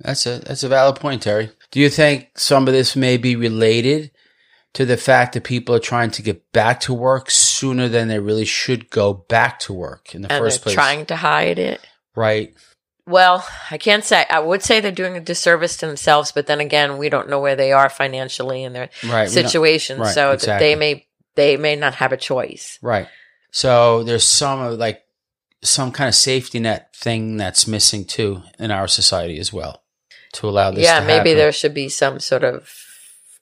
That's 0.00 0.26
a 0.26 0.40
that's 0.40 0.64
a 0.64 0.68
valid 0.68 0.96
point, 0.96 1.22
Terry. 1.22 1.50
Do 1.70 1.78
you 1.78 1.88
think 1.88 2.36
some 2.36 2.66
of 2.66 2.74
this 2.74 2.96
may 2.96 3.18
be 3.18 3.36
related 3.36 4.10
to 4.74 4.84
the 4.84 4.96
fact 4.96 5.34
that 5.34 5.44
people 5.44 5.72
are 5.72 5.78
trying 5.78 6.10
to 6.10 6.22
get 6.22 6.50
back 6.50 6.80
to 6.80 6.92
work 6.92 7.30
sooner 7.30 7.88
than 7.88 8.08
they 8.08 8.18
really 8.18 8.44
should 8.44 8.90
go 8.90 9.14
back 9.14 9.60
to 9.60 9.72
work 9.72 10.12
in 10.12 10.22
the 10.22 10.32
and 10.32 10.42
first 10.42 10.62
place? 10.62 10.74
trying 10.74 11.06
to 11.06 11.14
hide 11.14 11.60
it. 11.60 11.80
right. 12.16 12.52
Well, 13.06 13.46
I 13.70 13.78
can't 13.78 14.04
say. 14.04 14.24
I 14.28 14.40
would 14.40 14.62
say 14.62 14.80
they're 14.80 14.90
doing 14.90 15.16
a 15.16 15.20
disservice 15.20 15.76
to 15.78 15.86
themselves, 15.86 16.32
but 16.32 16.46
then 16.46 16.60
again, 16.60 16.98
we 16.98 17.08
don't 17.08 17.28
know 17.28 17.38
where 17.40 17.54
they 17.56 17.72
are 17.72 17.88
financially 17.88 18.64
in 18.64 18.72
their 18.72 18.90
Right. 19.06 19.30
situation, 19.30 20.00
right, 20.00 20.12
so 20.14 20.32
exactly. 20.32 20.66
they 20.66 20.74
may 20.74 21.06
they 21.36 21.56
may 21.56 21.76
not 21.76 21.94
have 21.96 22.12
a 22.12 22.16
choice. 22.16 22.78
Right. 22.82 23.08
So 23.52 24.02
there's 24.02 24.24
some 24.24 24.76
like 24.78 25.04
some 25.62 25.92
kind 25.92 26.08
of 26.08 26.14
safety 26.14 26.58
net 26.58 26.94
thing 26.96 27.36
that's 27.36 27.66
missing 27.66 28.04
too 28.04 28.42
in 28.58 28.70
our 28.70 28.88
society 28.88 29.38
as 29.38 29.52
well 29.52 29.82
to 30.32 30.48
allow 30.48 30.70
this. 30.70 30.82
yeah, 30.84 31.00
maybe 31.00 31.30
happen. 31.30 31.36
there 31.36 31.52
should 31.52 31.74
be 31.74 31.88
some 31.88 32.18
sort 32.20 32.42
of 32.44 32.68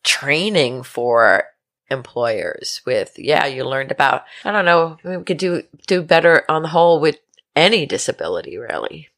training 0.05 0.83
for 0.83 1.45
employers. 1.91 2.81
With 2.87 3.15
yeah, 3.19 3.47
you 3.47 3.65
learned 3.65 3.91
about. 3.93 4.25
I 4.45 4.53
don't 4.53 4.65
know. 4.67 4.99
We 5.05 5.23
could 5.25 5.39
do 5.39 5.63
do 5.87 6.03
better 6.03 6.45
on 6.49 6.63
the 6.63 6.69
whole 6.69 7.01
with 7.01 7.19
any 7.57 7.87
disability, 7.87 8.57
really, 8.59 9.09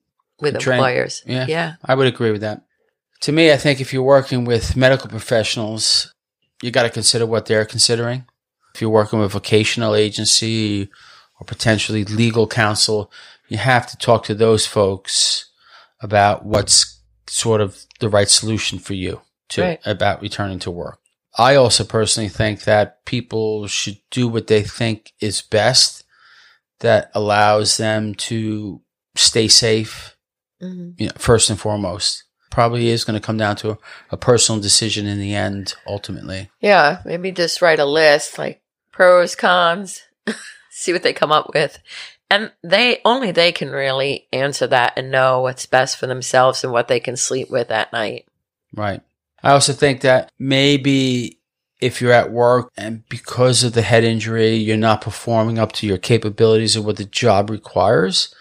with 0.41 0.59
Train- 0.59 0.79
employers. 0.79 1.23
yeah. 1.27 1.47
yeah, 1.49 1.75
I 1.85 1.95
would 1.95 2.07
agree 2.07 2.31
with 2.31 2.41
that. 2.43 2.63
To 3.23 3.33
me, 3.33 3.51
I 3.53 3.57
think 3.57 3.81
if 3.81 3.93
you're 3.93 4.03
working 4.03 4.45
with 4.45 4.77
medical 4.77 5.09
professionals, 5.09 6.13
you 6.63 6.71
got 6.71 6.83
to 6.83 6.91
consider 6.91 7.25
what 7.27 7.47
they're 7.47 7.65
considering. 7.65 8.27
If 8.75 8.81
you're 8.83 8.91
working 8.91 9.19
with 9.19 9.27
a 9.31 9.33
vocational 9.33 9.95
agency 9.95 10.91
or 11.41 11.45
potentially 11.47 12.05
legal 12.05 12.47
counsel, 12.47 13.11
you 13.49 13.57
have 13.57 13.87
to 13.87 13.97
talk 13.97 14.25
to 14.25 14.35
those 14.35 14.67
folks 14.67 15.51
about 16.01 16.45
what's 16.45 17.01
sort 17.27 17.61
of 17.63 17.85
the 18.01 18.09
right 18.09 18.29
solution 18.29 18.79
for 18.79 18.93
you 18.95 19.23
to 19.51 19.63
Right. 19.63 19.81
about 19.87 20.21
returning 20.21 20.59
to 20.61 20.71
work. 20.71 20.99
I 21.39 21.55
also 21.55 21.85
personally 21.85 22.29
think 22.29 22.65
that 22.65 23.05
people 23.07 23.67
should 23.67 23.99
do 24.11 24.29
what 24.29 24.47
they 24.47 24.63
think 24.63 25.13
is 25.21 25.41
best 25.43 26.05
that 26.81 27.11
allows 27.15 27.77
them 27.79 28.15
to 28.15 28.83
stay 29.15 29.49
safe 29.49 30.16
Mhm. 30.63 30.95
you 30.99 31.07
know, 31.07 31.13
first 31.19 31.51
and 31.51 31.59
foremost. 31.61 32.25
Probably 32.51 32.89
is 32.89 33.05
going 33.05 33.21
to 33.21 33.25
come 33.27 33.37
down 33.37 33.57
to 33.57 33.71
a, 33.73 33.79
a 34.13 34.17
personal 34.17 34.61
decision 34.61 35.07
in 35.07 35.19
the 35.19 35.35
end, 35.35 35.75
ultimately. 35.87 36.49
yeah. 36.61 37.03
Maybe 37.05 37.31
just 37.33 37.61
write 37.61 37.79
a 37.81 37.85
list 37.85 38.39
like 38.39 38.63
pros, 38.93 39.35
cons, 39.35 40.03
see 40.71 40.93
what 40.93 41.03
they 41.03 41.13
come 41.13 41.33
up 41.33 41.51
with. 41.53 41.79
And 42.31 42.51
they 42.63 43.01
only 43.05 43.31
they 43.31 43.53
can 43.53 43.71
really 43.71 44.27
answer 44.33 44.67
that 44.69 44.95
and 44.97 45.11
know 45.11 45.43
what's 45.43 45.67
best 45.67 45.99
for 45.99 46.07
themselves 46.07 46.65
and 46.65 46.73
what 46.73 46.89
they 46.89 46.99
can 46.99 47.17
sleep 47.17 47.51
with 47.51 47.71
at 47.71 47.93
night. 47.93 48.27
Right. 48.75 49.03
I 49.43 49.51
also 49.53 49.73
think 49.73 50.01
that 50.01 50.33
maybe 50.39 51.39
if 51.81 52.01
you're 52.01 52.13
at 52.13 52.33
work 52.33 52.73
and 52.77 53.07
because 53.09 53.63
of 53.65 53.75
the 53.75 53.83
head 53.83 54.03
injury, 54.03 54.55
you're 54.55 54.77
not 54.79 55.03
performing 55.03 55.59
up 55.59 55.73
to 55.73 55.87
your 55.87 55.99
capabilities 55.99 56.75
of 56.75 56.85
what 56.87 56.97
the 56.97 57.05
job 57.05 57.51
requires, 57.51 58.35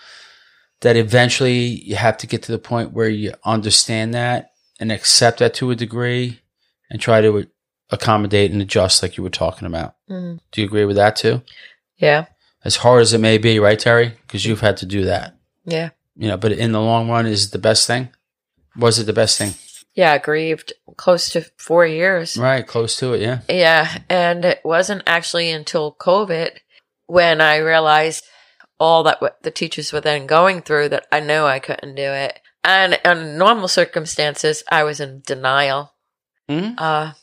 that 0.82 0.96
eventually 0.96 1.54
you 1.60 1.96
have 1.96 2.18
to 2.18 2.28
get 2.28 2.44
to 2.44 2.52
the 2.52 2.60
point 2.60 2.92
where 2.94 3.10
you 3.10 3.34
understand 3.44 4.14
that 4.14 4.52
and 4.80 4.92
accept 4.92 5.40
that 5.40 5.54
to 5.56 5.72
a 5.72 5.76
degree 5.76 6.42
and 6.90 7.00
try 7.02 7.22
to 7.22 7.48
accommodate 7.90 8.52
and 8.52 8.62
adjust 8.62 9.02
like 9.02 9.18
you 9.18 9.24
were 9.24 9.30
talking 9.30 9.68
about. 9.68 9.96
Mm. 10.10 10.40
Do 10.52 10.62
you 10.62 10.68
agree 10.68 10.86
with 10.86 10.96
that 10.98 11.16
too? 11.16 11.42
Yeah, 11.98 12.26
As 12.64 12.78
hard 12.78 13.02
as 13.02 13.14
it 13.14 13.20
may 13.20 13.38
be, 13.38 13.60
right, 13.60 13.80
Terry? 13.80 14.14
Because 14.28 14.46
you've 14.46 14.62
had 14.62 14.78
to 14.78 14.86
do 14.86 15.06
that. 15.06 15.38
yeah, 15.64 15.90
you 16.16 16.28
know, 16.28 16.38
but 16.38 16.52
in 16.52 16.72
the 16.74 16.82
long 16.82 17.10
run, 17.10 17.26
is 17.26 17.46
it 17.46 17.52
the 17.52 17.58
best 17.58 17.88
thing? 17.88 18.10
Was 18.78 19.00
it 19.00 19.06
the 19.06 19.14
best 19.14 19.38
thing? 19.38 19.54
yeah. 19.94 20.18
Grieved 20.18 20.74
close 20.98 21.30
to 21.30 21.46
four 21.58 21.86
years. 21.86 22.36
Right, 22.36 22.68
close 22.68 22.98
to 22.98 23.14
it, 23.14 23.22
yeah. 23.22 23.40
Yeah, 23.50 23.98
and 24.10 24.44
it 24.44 24.60
wasn't 24.66 25.04
actually 25.08 25.52
until 25.52 25.96
COVID 26.00 26.52
when 27.06 27.40
I 27.40 27.58
realized 27.58 28.26
all 28.80 29.04
that 29.04 29.22
what 29.22 29.42
the 29.44 29.52
teachers 29.52 29.94
were 29.94 30.02
then 30.02 30.28
going 30.28 30.62
through 30.62 30.90
that 30.90 31.08
I 31.12 31.20
knew 31.20 31.44
I 31.44 31.60
couldn't 31.60 31.96
do 31.96 32.02
it. 32.02 32.40
And 32.64 33.00
in 33.06 33.38
normal 33.38 33.68
circumstances, 33.68 34.64
I 34.70 34.84
was 34.84 35.00
in 35.00 35.22
denial. 35.26 35.94
hmm 36.50 36.72
Uh, 36.78 37.14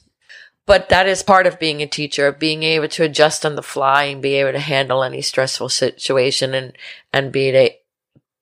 but 0.64 0.88
that 0.90 1.08
is 1.08 1.24
part 1.24 1.46
of 1.46 1.58
being 1.58 1.82
a 1.82 1.86
teacher, 1.86 2.30
being 2.30 2.62
able 2.62 2.88
to 2.88 3.02
adjust 3.02 3.44
on 3.44 3.56
the 3.56 3.62
fly 3.62 4.04
and 4.04 4.22
be 4.22 4.34
able 4.34 4.52
to 4.52 4.60
handle 4.60 5.02
any 5.02 5.20
stressful 5.20 5.68
situation 5.68 6.54
and, 6.54 6.78
and 7.12 7.32
be 7.32 7.48
it 7.48 7.80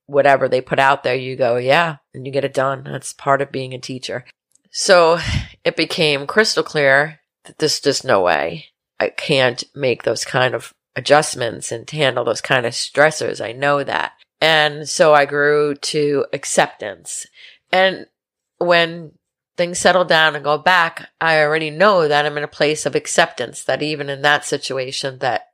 whatever 0.07 0.49
they 0.49 0.61
put 0.61 0.79
out 0.79 1.03
there, 1.03 1.14
you 1.14 1.37
go, 1.37 1.57
yeah, 1.57 1.96
and 2.12 2.27
you 2.27 2.33
get 2.33 2.44
it 2.44 2.53
done. 2.53 2.85
That's 2.85 3.12
part 3.12 3.40
of 3.40 3.53
being 3.53 3.73
a 3.73 3.79
teacher. 3.79 4.25
So 4.70 5.18
it 5.64 5.77
became 5.77 6.27
crystal 6.27 6.62
clear 6.62 7.20
that 7.44 7.59
there's 7.59 7.81
just 7.81 8.05
no 8.05 8.20
way 8.20 8.66
I 8.99 9.09
can't 9.09 9.64
make 9.75 10.03
those 10.03 10.25
kind 10.25 10.55
of 10.55 10.75
adjustments 11.01 11.73
and 11.73 11.89
to 11.89 11.97
handle 11.97 12.25
those 12.25 12.41
kind 12.41 12.67
of 12.67 12.73
stressors. 12.73 13.45
I 13.45 13.53
know 13.53 13.83
that. 13.83 14.13
And 14.41 14.89
so 14.89 15.13
I 15.13 15.27
grew 15.27 15.75
to 15.75 16.27
acceptance. 16.33 17.27
And 17.73 18.07
when 18.59 19.13
things 19.57 19.79
settle 19.79 20.05
down 20.05 20.35
and 20.35 20.45
go 20.45 20.57
back, 20.57 21.11
I 21.21 21.41
already 21.41 21.71
know 21.71 22.09
that 22.09 22.25
I'm 22.25 22.39
in 22.39 22.45
a 22.45 22.49
place 22.49 22.87
of 22.87 22.95
acceptance 22.95 23.65
that 23.65 23.83
even 23.83 24.09
in 24.09 24.23
that 24.23 24.45
situation 24.45 25.19
that 25.19 25.49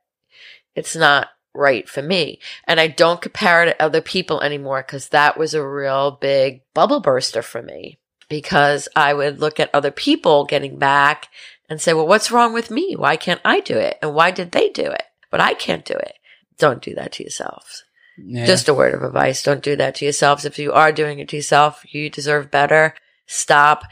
it's 0.75 0.95
not 0.95 1.29
right 1.53 1.89
for 1.89 2.01
me. 2.01 2.39
And 2.65 2.79
I 2.79 2.87
don't 2.87 3.21
compare 3.21 3.63
it 3.63 3.65
to 3.65 3.81
other 3.81 4.01
people 4.01 4.41
anymore 4.41 4.83
because 4.85 5.09
that 5.09 5.37
was 5.37 5.53
a 5.53 5.67
real 5.67 6.11
big 6.11 6.61
bubble 6.73 6.99
burster 6.99 7.41
for 7.41 7.61
me 7.61 7.99
because 8.29 8.87
I 8.95 9.13
would 9.13 9.39
look 9.39 9.59
at 9.59 9.73
other 9.73 9.91
people 9.91 10.45
getting 10.45 10.77
back 10.77 11.29
and 11.69 11.81
say, 11.81 11.93
well, 11.93 12.07
what's 12.07 12.31
wrong 12.31 12.53
with 12.53 12.71
me? 12.71 12.95
Why 12.95 13.17
can't 13.17 13.41
I 13.43 13.59
do 13.59 13.77
it? 13.77 13.97
And 14.01 14.13
why 14.13 14.31
did 14.31 14.51
they 14.51 14.69
do 14.69 14.85
it? 14.85 15.03
But 15.29 15.41
I 15.41 15.53
can't 15.53 15.85
do 15.85 15.93
it. 15.93 16.13
Don't 16.57 16.81
do 16.81 16.93
that 16.95 17.11
to 17.13 17.23
yourselves. 17.23 17.83
Yeah. 18.17 18.45
Just 18.45 18.67
a 18.67 18.73
word 18.73 18.93
of 18.93 19.03
advice. 19.03 19.43
Don't 19.43 19.61
do 19.63 19.75
that 19.75 19.95
to 19.95 20.05
yourselves. 20.05 20.43
If 20.45 20.57
you 20.57 20.73
are 20.73 20.91
doing 20.91 21.19
it 21.19 21.29
to 21.29 21.35
yourself, 21.35 21.83
you 21.93 22.09
deserve 22.09 22.49
better. 22.49 22.95
Stop. 23.27 23.83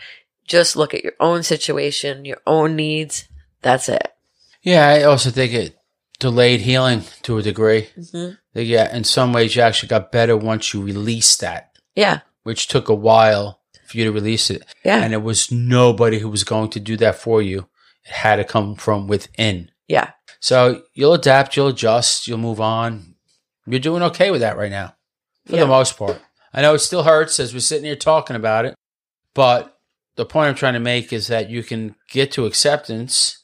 Just 0.47 0.75
look 0.75 0.93
at 0.93 1.03
your 1.03 1.13
own 1.19 1.43
situation, 1.43 2.25
your 2.25 2.41
own 2.47 2.75
needs. 2.75 3.27
That's 3.61 3.89
it. 3.89 4.13
yeah, 4.63 4.87
I 4.87 5.03
also 5.03 5.29
think 5.31 5.53
it 5.53 5.77
delayed 6.19 6.61
healing 6.61 7.03
to 7.23 7.37
a 7.37 7.41
degree. 7.43 7.89
hmm 8.11 8.29
Yeah, 8.53 8.95
in 8.95 9.03
some 9.03 9.33
ways, 9.33 9.55
you 9.55 9.61
actually 9.61 9.89
got 9.89 10.11
better 10.11 10.37
once 10.37 10.73
you 10.73 10.81
released 10.81 11.41
that, 11.41 11.71
Yeah. 11.95 12.19
which 12.43 12.67
took 12.67 12.89
a 12.89 12.95
while 12.95 13.59
for 13.87 13.97
you 13.97 14.05
to 14.05 14.11
release 14.11 14.49
it. 14.49 14.63
Yeah. 14.83 15.03
And 15.03 15.13
it 15.13 15.21
was 15.23 15.51
nobody 15.51 16.19
who 16.19 16.29
was 16.29 16.43
going 16.43 16.69
to 16.71 16.79
do 16.79 16.95
that 16.97 17.15
for 17.15 17.41
you. 17.41 17.67
It 18.05 18.11
had 18.11 18.37
to 18.37 18.43
come 18.43 18.75
from 18.75 19.07
within. 19.07 19.69
yeah. 19.87 20.11
So 20.45 20.83
you'll 20.93 21.15
adapt, 21.15 21.57
you'll 21.57 21.69
adjust, 21.69 22.27
you'll 22.27 22.37
move 22.37 22.61
on. 22.61 23.15
You're 23.65 23.79
doing 23.79 24.03
okay 24.03 24.29
with 24.29 24.41
that 24.41 24.57
right 24.57 24.69
now, 24.69 24.93
for 25.47 25.55
Yeah. 25.55 25.61
the 25.61 25.67
most 25.67 25.97
part. 25.97 26.21
I 26.53 26.61
know 26.61 26.75
it 26.75 26.79
still 26.81 27.01
hurts 27.01 27.39
as 27.39 27.51
we're 27.51 27.61
sitting 27.61 27.85
here 27.85 27.95
talking 27.95 28.35
about 28.35 28.65
it, 28.65 28.75
but 29.33 29.75
the 30.17 30.23
point 30.27 30.49
I'm 30.49 30.53
trying 30.53 30.75
to 30.75 30.79
make 30.79 31.11
is 31.11 31.25
that 31.29 31.49
you 31.49 31.63
can 31.63 31.95
get 32.11 32.31
to 32.33 32.45
acceptance 32.45 33.39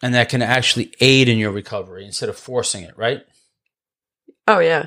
and 0.00 0.14
that 0.14 0.28
can 0.28 0.40
actually 0.40 0.92
aid 1.00 1.28
in 1.28 1.36
your 1.36 1.50
recovery 1.50 2.06
instead 2.06 2.28
of 2.28 2.38
forcing 2.38 2.84
it, 2.84 2.96
right? 2.96 3.22
Oh 4.46 4.60
yeah. 4.60 4.86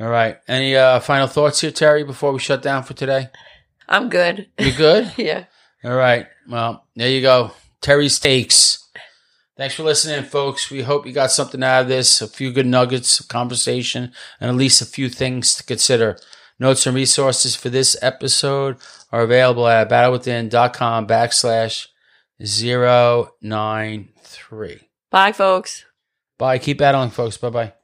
All 0.00 0.08
right. 0.08 0.38
Any 0.48 0.76
uh, 0.76 1.00
final 1.00 1.26
thoughts 1.26 1.60
here, 1.60 1.72
Terry, 1.72 2.04
before 2.04 2.32
we 2.32 2.38
shut 2.38 2.62
down 2.62 2.84
for 2.84 2.94
today? 2.94 3.28
I'm 3.86 4.08
good. 4.08 4.48
You 4.58 4.72
good? 4.72 5.12
yeah. 5.18 5.44
All 5.84 5.94
right. 5.94 6.26
Well, 6.48 6.86
there 6.96 7.10
you 7.10 7.20
go. 7.20 7.50
Terry's 7.82 8.18
takes. 8.18 8.79
Thanks 9.60 9.74
for 9.74 9.82
listening, 9.82 10.24
folks. 10.24 10.70
We 10.70 10.80
hope 10.80 11.06
you 11.06 11.12
got 11.12 11.30
something 11.30 11.62
out 11.62 11.82
of 11.82 11.88
this, 11.88 12.22
a 12.22 12.28
few 12.28 12.50
good 12.50 12.64
nuggets 12.64 13.20
of 13.20 13.28
conversation, 13.28 14.10
and 14.40 14.48
at 14.48 14.56
least 14.56 14.80
a 14.80 14.86
few 14.86 15.10
things 15.10 15.54
to 15.56 15.62
consider. 15.62 16.16
Notes 16.58 16.86
and 16.86 16.96
resources 16.96 17.56
for 17.56 17.68
this 17.68 17.94
episode 18.00 18.78
are 19.12 19.20
available 19.20 19.68
at 19.68 19.90
battlewithin.com 19.90 21.06
backslash 21.06 21.88
093. 22.40 24.80
Bye, 25.10 25.32
folks. 25.32 25.84
Bye. 26.38 26.56
Keep 26.56 26.78
battling, 26.78 27.10
folks. 27.10 27.36
Bye 27.36 27.50
bye. 27.50 27.74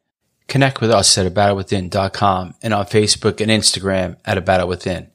Connect 0.48 0.80
with 0.80 0.90
us 0.90 1.18
at 1.18 1.30
abattlewithin.com 1.30 2.54
and 2.62 2.72
on 2.72 2.86
Facebook 2.86 3.42
and 3.42 3.50
Instagram 3.50 4.16
at 4.24 4.38
A 4.38 4.40
Battle 4.40 4.68
Within. 4.68 5.10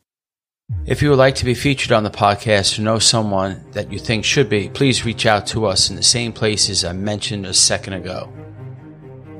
If 0.83 1.03
you 1.03 1.09
would 1.09 1.19
like 1.19 1.35
to 1.35 1.45
be 1.45 1.53
featured 1.53 1.91
on 1.91 2.03
the 2.03 2.09
podcast 2.09 2.79
or 2.79 2.81
know 2.81 2.97
someone 2.97 3.63
that 3.73 3.91
you 3.93 3.99
think 3.99 4.25
should 4.25 4.49
be, 4.49 4.67
please 4.67 5.05
reach 5.05 5.27
out 5.27 5.45
to 5.47 5.67
us 5.67 5.91
in 5.91 5.95
the 5.95 6.01
same 6.01 6.33
places 6.33 6.83
I 6.83 6.91
mentioned 6.91 7.45
a 7.45 7.53
second 7.53 7.93
ago. 7.93 8.33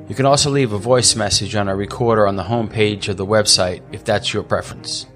You 0.07 0.13
can 0.13 0.27
also 0.27 0.51
leave 0.51 0.71
a 0.71 0.77
voice 0.77 1.15
message 1.15 1.55
on 1.55 1.67
our 1.67 1.75
recorder 1.75 2.27
on 2.27 2.35
the 2.35 2.43
homepage 2.43 3.09
of 3.09 3.17
the 3.17 3.25
website 3.25 3.81
if 3.91 4.03
that's 4.03 4.33
your 4.33 4.43
preference. 4.43 5.07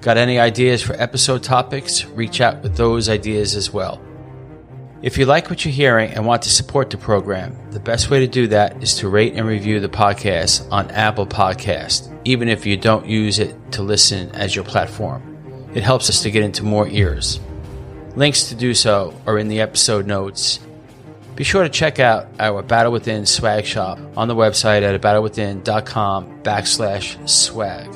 Got 0.00 0.16
any 0.16 0.38
ideas 0.38 0.80
for 0.80 0.92
episode 0.92 1.42
topics? 1.42 2.04
Reach 2.04 2.40
out 2.40 2.62
with 2.62 2.76
those 2.76 3.08
ideas 3.08 3.56
as 3.56 3.72
well. 3.72 4.00
If 5.02 5.18
you 5.18 5.26
like 5.26 5.50
what 5.50 5.64
you're 5.64 5.74
hearing 5.74 6.12
and 6.12 6.24
want 6.24 6.42
to 6.42 6.50
support 6.50 6.88
the 6.88 6.98
program, 6.98 7.58
the 7.72 7.80
best 7.80 8.10
way 8.10 8.20
to 8.20 8.28
do 8.28 8.46
that 8.46 8.80
is 8.80 8.94
to 8.98 9.08
rate 9.08 9.34
and 9.34 9.46
review 9.46 9.80
the 9.80 9.88
podcast 9.88 10.70
on 10.70 10.90
Apple 10.92 11.26
Podcast, 11.26 12.16
even 12.24 12.48
if 12.48 12.64
you 12.64 12.76
don't 12.76 13.06
use 13.06 13.40
it 13.40 13.56
to 13.72 13.82
listen 13.82 14.30
as 14.36 14.54
your 14.54 14.64
platform. 14.64 15.33
It 15.74 15.82
helps 15.82 16.08
us 16.08 16.22
to 16.22 16.30
get 16.30 16.42
into 16.42 16.62
more 16.62 16.88
ears. 16.88 17.40
Links 18.16 18.48
to 18.50 18.54
do 18.54 18.74
so 18.74 19.14
are 19.26 19.38
in 19.38 19.48
the 19.48 19.60
episode 19.60 20.06
notes. 20.06 20.60
Be 21.34 21.42
sure 21.42 21.64
to 21.64 21.68
check 21.68 21.98
out 21.98 22.28
our 22.38 22.62
Battle 22.62 22.92
Within 22.92 23.26
swag 23.26 23.64
shop 23.64 23.98
on 24.16 24.28
the 24.28 24.36
website 24.36 24.82
at 24.82 25.00
battlewithin.com 25.00 26.42
backslash 26.42 27.28
swag. 27.28 27.90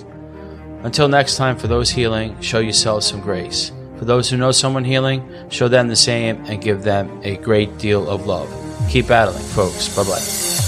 Until 0.83 1.09
next 1.09 1.37
time, 1.37 1.57
for 1.57 1.69
those 1.69 1.91
healing, 1.91 2.41
show 2.41 2.59
yourselves 2.59 3.07
some 3.07 3.21
grace. 3.21 3.71
For 3.99 4.05
those 4.05 4.29
who 4.29 4.37
know 4.37 4.53
someone 4.53 4.85
healing, 4.85 5.29
show 5.51 5.69
them 5.69 5.89
the 5.89 5.97
same 5.97 6.45
and 6.47 6.63
give 6.63 6.83
them 6.83 7.21
a 7.25 7.37
great 7.37 7.79
deal 7.79 8.09
of 8.09 8.27
love. 8.27 8.49
Keep 8.89 9.09
battling, 9.09 9.43
folks. 9.43 9.95
Bye 9.95 10.05
bye. 10.05 10.68